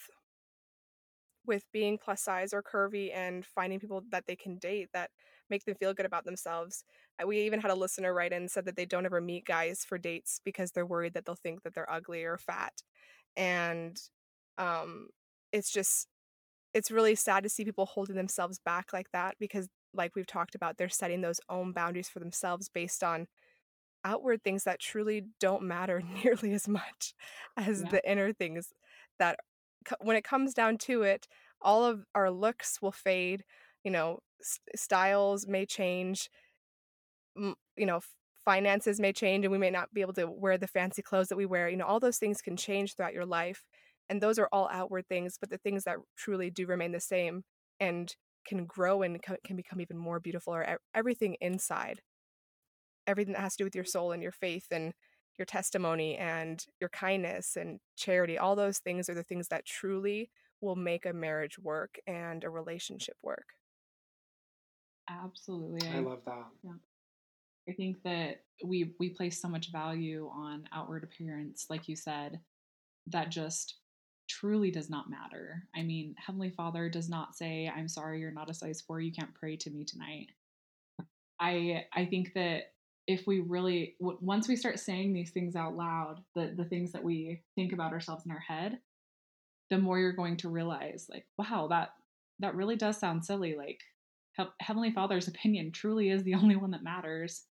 [1.47, 5.11] with being plus size or curvy and finding people that they can date that
[5.51, 6.85] make them feel good about themselves.
[7.23, 9.85] Uh, we even had a listener write in said that they don't ever meet guys
[9.85, 12.83] for dates because they're worried that they'll think that they're ugly or fat.
[13.37, 13.97] And
[14.59, 15.09] um
[15.53, 16.09] it's just
[16.75, 20.55] it's really sad to see people holding themselves back like that because like we've talked
[20.55, 23.27] about they're setting those own boundaries for themselves based on
[24.05, 27.15] outward things that truly don't matter nearly as much
[27.57, 27.91] as yeah.
[27.91, 28.73] the inner things
[29.19, 29.39] that
[30.01, 31.27] when it comes down to it
[31.61, 33.45] all of our looks will fade
[33.85, 34.19] you know
[34.77, 36.29] styles may change
[37.37, 38.01] you know
[38.45, 41.37] finances may change and we may not be able to wear the fancy clothes that
[41.37, 43.65] we wear you know all those things can change throughout your life
[44.09, 47.45] and those are all outward things but the things that truly do remain the same
[47.81, 48.17] and
[48.47, 52.01] can grow and can become even more beautiful or everything inside.
[53.07, 53.89] Everything that has to do with your mm.
[53.89, 54.93] soul and your faith and
[55.39, 60.31] your testimony and your kindness and charity all those things are the things that truly
[60.61, 63.47] will make a marriage work and a relationship work.
[65.09, 66.45] Absolutely i, love that.
[66.63, 66.73] yeah.
[67.67, 72.39] i think that we we place so much value on outward appearance like you said
[73.07, 73.77] that just
[74.29, 75.65] truly does not matter.
[75.75, 79.13] I mean heavenly father does not say i'm sorry you're not a size 4 you
[79.13, 80.29] can't pray to me tonight.
[81.41, 82.73] I i think that
[83.07, 87.05] if we really once we start saying these things out loud the the things that
[87.05, 88.79] we think about ourselves in our head
[89.71, 91.91] the more you're going to realize like wow that
[92.41, 93.81] that really does sound silly like
[94.61, 97.45] heavenly father's opinion truly is the only one that matters.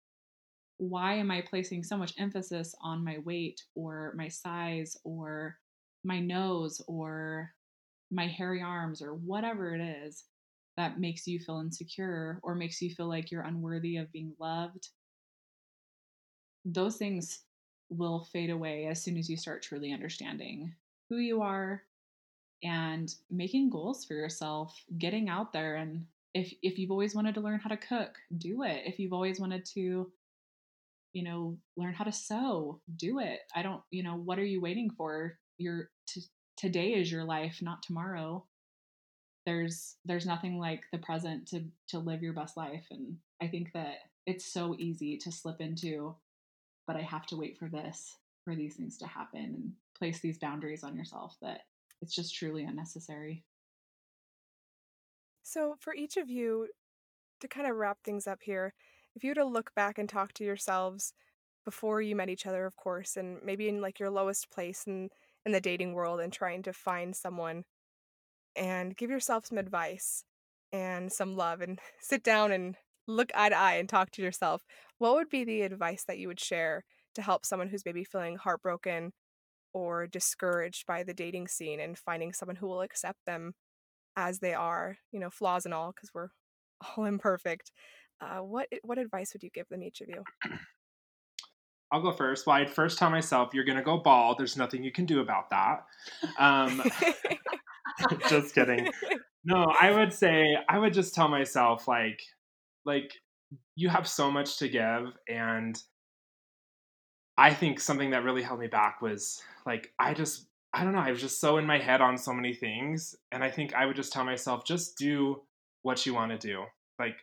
[0.77, 5.55] Why am i placing so much emphasis on my weight or my size or
[6.05, 7.53] my nose or
[8.11, 10.25] my hairy arms or whatever it is
[10.77, 14.89] that makes you feel insecure or makes you feel like you're unworthy of being loved
[16.65, 17.41] those things
[17.89, 20.73] will fade away as soon as you start truly understanding
[21.09, 21.83] who you are
[22.63, 27.41] and making goals for yourself, getting out there and if if you've always wanted to
[27.41, 28.83] learn how to cook, do it.
[28.85, 30.11] If you've always wanted to
[31.13, 33.39] you know, learn how to sew, do it.
[33.55, 35.37] I don't, you know, what are you waiting for?
[35.57, 36.23] Your t-
[36.57, 38.45] today is your life, not tomorrow.
[39.45, 43.73] There's there's nothing like the present to to live your best life and I think
[43.73, 46.15] that it's so easy to slip into
[46.87, 50.37] but I have to wait for this, for these things to happen and place these
[50.37, 51.61] boundaries on yourself that
[52.01, 53.43] it's just truly unnecessary.
[55.43, 56.69] So, for each of you,
[57.41, 58.73] to kind of wrap things up here,
[59.15, 61.13] if you were to look back and talk to yourselves
[61.63, 65.09] before you met each other, of course, and maybe in like your lowest place in,
[65.45, 67.63] in the dating world and trying to find someone,
[68.55, 70.23] and give yourself some advice
[70.71, 72.75] and some love and sit down and
[73.07, 74.63] look eye to eye and talk to yourself,
[74.97, 76.83] what would be the advice that you would share
[77.13, 79.11] to help someone who's maybe feeling heartbroken
[79.73, 83.53] or discouraged by the dating scene and finding someone who will accept them
[84.15, 86.29] as they are, you know, flaws and all, because we're
[86.97, 87.71] all imperfect.
[88.21, 90.23] Uh, what what advice would you give them, each of you?
[91.91, 92.47] I'll go first.
[92.47, 94.37] Well, I'd first tell myself, you're going to go bald.
[94.37, 95.85] There's nothing you can do about that.
[96.39, 96.81] Um,
[98.29, 98.89] just kidding.
[99.43, 102.21] No, I would say, I would just tell myself, like,
[102.85, 103.13] like
[103.75, 105.81] you have so much to give and
[107.37, 110.99] I think something that really held me back was like I just I don't know,
[110.99, 113.85] I was just so in my head on so many things and I think I
[113.85, 115.41] would just tell myself just do
[115.83, 116.63] what you want to do.
[116.99, 117.17] Like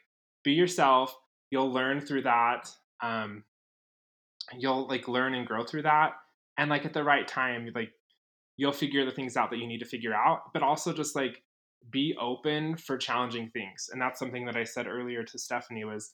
[0.44, 1.16] be yourself,
[1.50, 2.70] you'll learn through that.
[3.02, 3.44] Um
[4.60, 6.12] you'll like learn and grow through that
[6.58, 7.92] and like at the right time like
[8.56, 11.42] you'll figure the things out that you need to figure out, but also just like
[11.90, 13.88] be open for challenging things.
[13.90, 16.12] And that's something that I said earlier to Stephanie was,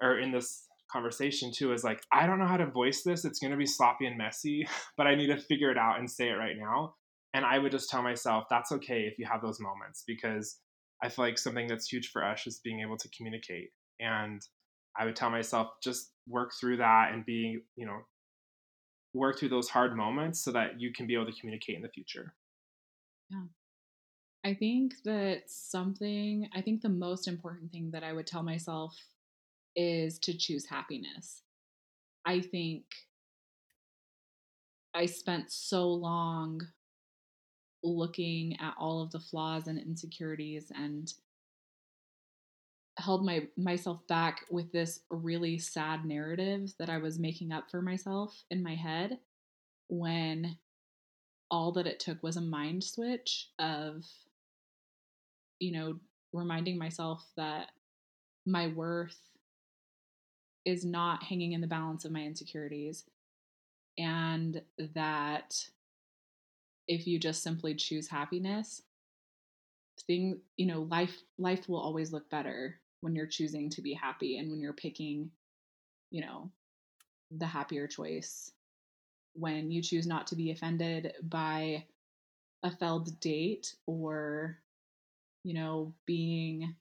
[0.00, 3.24] or in this conversation too, is like, I don't know how to voice this.
[3.24, 4.66] It's going to be sloppy and messy,
[4.96, 6.94] but I need to figure it out and say it right now.
[7.34, 10.58] And I would just tell myself, that's okay if you have those moments because
[11.02, 13.70] I feel like something that's huge for us is being able to communicate.
[13.98, 14.42] And
[14.96, 17.98] I would tell myself, just work through that and be, you know,
[19.14, 21.88] work through those hard moments so that you can be able to communicate in the
[21.88, 22.34] future.
[23.30, 23.44] Yeah.
[24.44, 28.96] I think that something, I think the most important thing that I would tell myself
[29.76, 31.42] is to choose happiness.
[32.24, 32.84] I think
[34.94, 36.60] I spent so long
[37.82, 41.12] looking at all of the flaws and insecurities and
[42.98, 47.80] held my myself back with this really sad narrative that I was making up for
[47.80, 49.18] myself in my head
[49.88, 50.56] when
[51.50, 54.04] all that it took was a mind switch of
[55.58, 55.98] you know
[56.32, 57.68] reminding myself that
[58.46, 59.18] my worth
[60.64, 63.04] is not hanging in the balance of my insecurities
[63.98, 64.62] and
[64.94, 65.66] that
[66.88, 68.82] if you just simply choose happiness
[70.06, 74.38] thing you know life life will always look better when you're choosing to be happy
[74.38, 75.30] and when you're picking
[76.10, 76.50] you know
[77.30, 78.50] the happier choice.
[79.34, 81.84] When you choose not to be offended by
[82.62, 84.58] a failed date or
[85.42, 86.74] you know being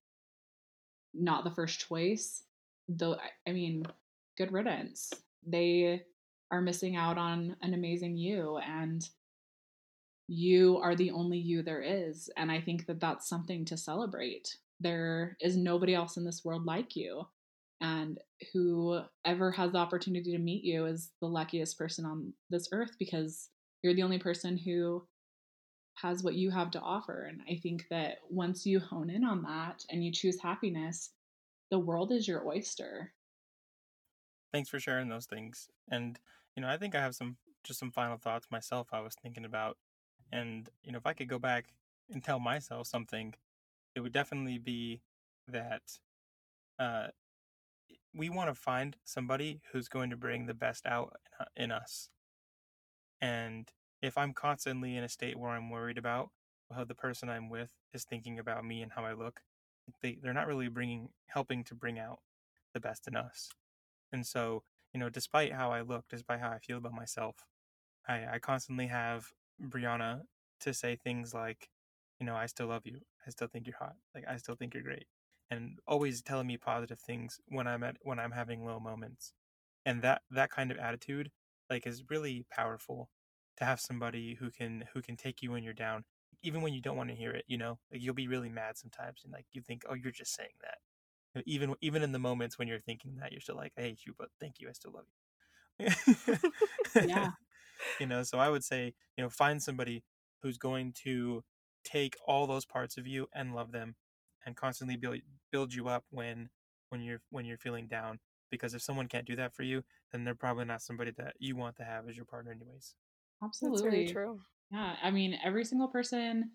[1.13, 2.43] not the first choice
[2.87, 3.17] though
[3.47, 3.85] i mean
[4.37, 5.11] good riddance.
[5.45, 6.03] They
[6.51, 9.07] are missing out on an amazing you and
[10.27, 14.57] you are the only you there is and i think that that's something to celebrate
[14.81, 17.25] there is nobody else in this world like you.
[17.79, 18.19] And
[18.53, 23.49] whoever has the opportunity to meet you is the luckiest person on this earth because
[23.81, 25.03] you're the only person who
[25.95, 27.25] has what you have to offer.
[27.29, 31.11] And i think that once you hone in on that and you choose happiness
[31.71, 33.13] the world is your oyster.
[34.51, 35.69] Thanks for sharing those things.
[35.89, 36.19] And
[36.55, 39.45] you know i think i have some just some final thoughts myself i was thinking
[39.45, 39.77] about.
[40.31, 41.65] And you know if i could go back
[42.11, 43.33] and tell myself something
[43.95, 45.01] it would definitely be
[45.47, 45.81] that
[46.79, 47.07] uh,
[48.13, 51.15] we want to find somebody who's going to bring the best out
[51.55, 52.09] in us.
[53.21, 53.69] And
[54.01, 56.29] if I'm constantly in a state where I'm worried about
[56.73, 59.41] how the person I'm with is thinking about me and how I look,
[60.01, 62.19] they, they're not really bringing, helping to bring out
[62.73, 63.49] the best in us.
[64.11, 64.63] And so,
[64.93, 67.35] you know, despite how I look, despite how I feel about myself,
[68.07, 69.27] I, I constantly have
[69.61, 70.21] Brianna
[70.61, 71.69] to say things like,
[72.21, 73.01] you know, I still love you.
[73.27, 73.95] I still think you're hot.
[74.15, 75.07] Like I still think you're great.
[75.51, 79.33] And always telling me positive things when I'm at when I'm having low moments.
[79.85, 81.31] And that that kind of attitude
[81.69, 83.09] like is really powerful
[83.57, 86.05] to have somebody who can who can take you when you're down
[86.43, 87.79] even when you don't want to hear it, you know?
[87.91, 90.79] Like you'll be really mad sometimes and like you think, "Oh, you're just saying that."
[91.45, 94.13] Even even in the moments when you're thinking that, you're still like, "I hate you,
[94.17, 94.69] but thank you.
[94.69, 95.05] I still love
[95.79, 95.87] you."
[97.01, 97.31] yeah.
[97.99, 100.03] you know, so I would say, you know, find somebody
[100.41, 101.43] who's going to
[101.83, 103.95] take all those parts of you and love them
[104.45, 105.17] and constantly build
[105.51, 106.49] build you up when
[106.89, 108.19] when you're when you're feeling down
[108.49, 111.55] because if someone can't do that for you then they're probably not somebody that you
[111.55, 112.95] want to have as your partner anyways.
[113.43, 114.39] Absolutely That's very true.
[114.71, 116.51] Yeah i mean every single person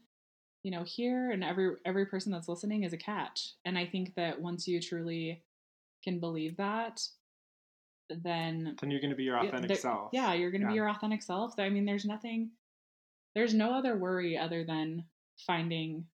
[0.63, 4.15] you know here and every every person that's listening is a catch and i think
[4.17, 5.45] that once you truly
[6.03, 7.01] can believe that
[8.09, 10.11] then then you're going to be your authentic self.
[10.13, 10.73] yeah you're going to yeah.
[10.73, 12.51] be your authentic self i mean there's nothing
[13.37, 15.05] there's no other worry other than
[15.47, 16.07] finding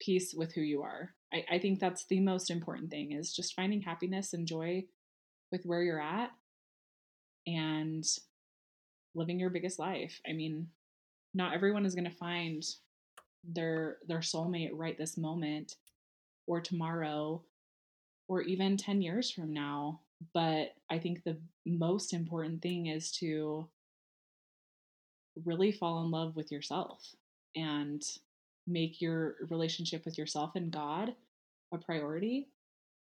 [0.00, 1.14] peace with who you are.
[1.32, 4.84] I, I think that's the most important thing is just finding happiness and joy
[5.50, 6.30] with where you're at
[7.46, 8.04] and
[9.14, 10.20] living your biggest life.
[10.28, 10.68] I mean,
[11.34, 12.64] not everyone is going to find
[13.44, 15.76] their their soulmate right this moment
[16.46, 17.42] or tomorrow
[18.28, 20.00] or even 10 years from now,
[20.34, 23.68] but I think the most important thing is to
[25.44, 27.14] really fall in love with yourself
[27.54, 28.02] and
[28.68, 31.14] make your relationship with yourself and God
[31.72, 32.48] a priority,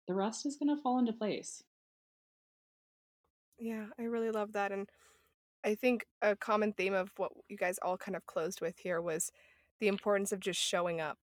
[0.07, 1.63] the rest is going to fall into place.
[3.57, 4.71] Yeah, I really love that.
[4.71, 4.89] And
[5.63, 9.01] I think a common theme of what you guys all kind of closed with here
[9.01, 9.31] was
[9.79, 11.17] the importance of just showing up,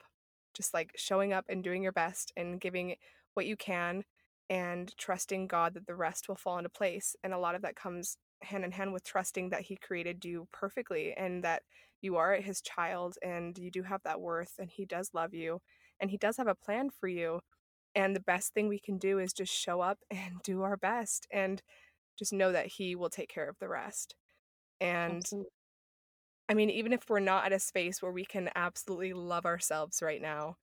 [0.55, 2.97] just like showing up and doing your best and giving
[3.35, 4.05] what you can
[4.49, 7.17] and trusting God that the rest will fall into place.
[7.25, 10.49] And a lot of that comes hand in hand with trusting that He created you
[10.53, 11.63] perfectly and that
[12.03, 15.61] you are his child and you do have that worth and he does love you
[16.01, 17.41] and he does have a plan for you
[17.95, 21.27] and the best thing we can do is just show up and do our best
[21.33, 21.63] and
[22.19, 24.15] just know that he will take care of the rest
[24.81, 25.51] and absolutely.
[26.49, 30.01] i mean even if we're not at a space where we can absolutely love ourselves
[30.03, 30.57] right now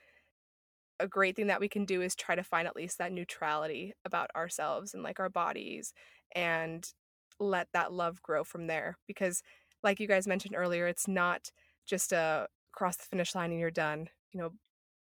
[0.99, 3.93] a great thing that we can do is try to find at least that neutrality
[4.05, 5.93] about ourselves and like our bodies
[6.35, 6.93] and
[7.39, 9.41] let that love grow from there because
[9.83, 11.51] like you guys mentioned earlier, it's not
[11.85, 14.09] just a cross the finish line and you're done.
[14.31, 14.49] You know,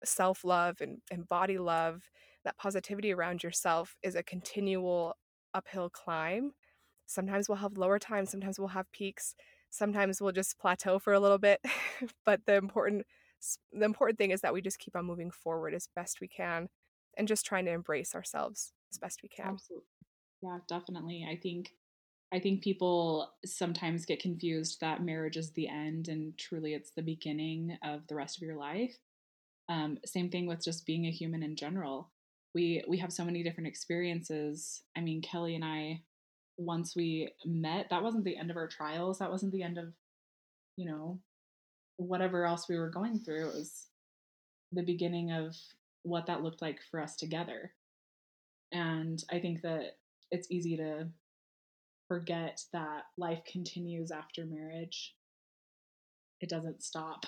[0.05, 2.11] self love and, and body love,
[2.45, 5.15] that positivity around yourself is a continual
[5.53, 6.53] uphill climb.
[7.07, 9.35] Sometimes we'll have lower times, sometimes we'll have peaks,
[9.71, 11.61] sometimes we'll just plateau for a little bit.
[12.25, 13.07] but the important
[13.73, 16.69] the important thing is that we just keep on moving forward as best we can
[17.17, 19.49] and just trying to embrace ourselves as best we can.
[19.49, 19.87] Absolutely.
[20.43, 21.27] Yeah, definitely.
[21.31, 21.73] I think
[22.35, 27.03] I think people sometimes get confused that marriage is the end and truly it's the
[27.03, 28.97] beginning of the rest of your life.
[29.69, 32.11] Um, same thing with just being a human in general.
[32.55, 34.83] we we have so many different experiences.
[34.97, 36.03] I mean, Kelly and I
[36.57, 39.19] once we met, that wasn't the end of our trials.
[39.21, 39.93] That wasn't the end of,
[40.77, 41.21] you know,
[41.99, 43.49] whatever else we were going through.
[43.49, 43.87] It was
[44.73, 45.57] the beginning of
[46.03, 47.73] what that looked like for us together.
[48.73, 49.99] And I think that
[50.33, 51.09] it's easy to
[52.09, 55.15] forget that life continues after marriage.
[56.41, 57.27] It doesn't stop.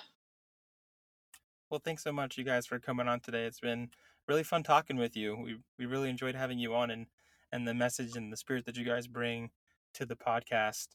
[1.69, 3.45] Well, thanks so much, you guys, for coming on today.
[3.45, 3.89] It's been
[4.27, 5.35] really fun talking with you.
[5.35, 7.07] We we really enjoyed having you on, and
[7.51, 9.49] and the message and the spirit that you guys bring
[9.95, 10.89] to the podcast.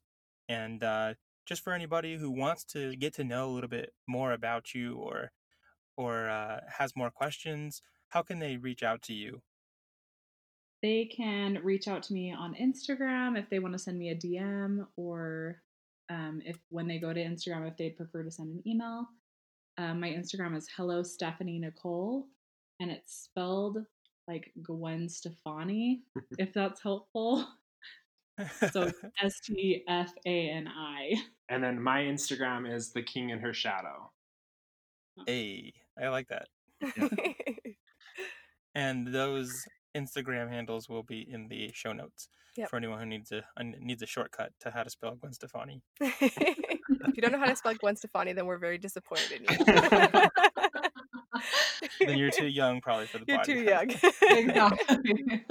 [0.48, 1.14] And uh,
[1.46, 4.94] just for anybody who wants to get to know a little bit more about you,
[4.96, 5.32] or
[5.96, 9.42] or uh, has more questions, how can they reach out to you?
[10.82, 14.16] They can reach out to me on Instagram if they want to send me a
[14.16, 15.62] DM, or
[16.10, 19.06] um, if when they go to Instagram, if they'd prefer to send an email.
[19.78, 22.26] Um, my Instagram is hello Stephanie Nicole,
[22.80, 23.78] and it's spelled
[24.28, 26.02] like Gwen Stefani,
[26.38, 27.46] if that's helpful.
[28.72, 28.90] so
[29.22, 31.14] S T F A N I.
[31.48, 34.10] And then my Instagram is the King in her shadow.
[35.26, 36.48] Hey, I like that.
[36.96, 37.08] Yeah.
[38.74, 39.64] and those
[39.96, 42.68] Instagram handles will be in the show notes yep.
[42.68, 45.82] for anyone who needs a needs a shortcut to how to spell Gwen Stefani.
[46.00, 49.64] if you don't know how to spell Gwen Stefani, then we're very disappointed in you.
[52.06, 53.24] then you're too young, probably for the.
[53.28, 53.44] You're podcast.
[53.44, 53.90] too young.
[54.38, 55.44] exactly.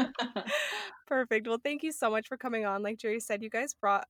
[1.07, 1.47] Perfect.
[1.47, 2.83] Well, thank you so much for coming on.
[2.83, 4.05] Like Jerry said, you guys brought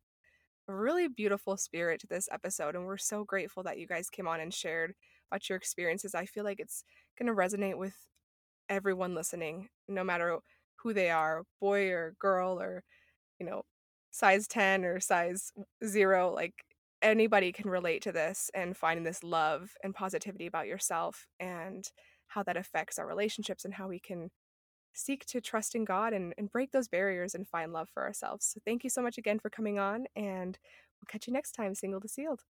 [0.67, 4.27] a really beautiful spirit to this episode, and we're so grateful that you guys came
[4.27, 4.93] on and shared
[5.31, 6.13] about your experiences.
[6.13, 6.83] I feel like it's
[7.17, 7.95] going to resonate with
[8.71, 10.39] everyone listening, no matter
[10.81, 12.83] who they are, boy or girl, or
[13.39, 13.61] you know,
[14.09, 15.51] size ten or size
[15.85, 16.33] zero.
[16.33, 16.53] Like
[17.01, 21.85] anybody can relate to this and finding this love and positivity about yourself and
[22.27, 24.29] how that affects our relationships and how we can
[24.93, 28.45] seek to trust in God and, and break those barriers and find love for ourselves.
[28.45, 30.57] So thank you so much again for coming on and
[30.99, 32.41] we'll catch you next time, Single to Sealed.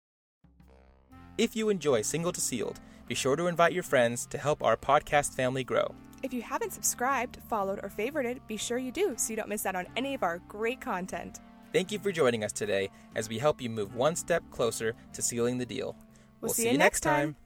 [1.38, 4.76] If you enjoy Single to Sealed, be sure to invite your friends to help our
[4.76, 5.94] podcast family grow.
[6.24, 9.66] If you haven't subscribed, followed, or favorited, be sure you do so you don't miss
[9.66, 11.40] out on any of our great content.
[11.74, 15.22] Thank you for joining us today as we help you move one step closer to
[15.22, 15.96] sealing the deal.
[16.42, 17.34] We'll, we'll see, see, you next time.
[17.34, 17.41] time.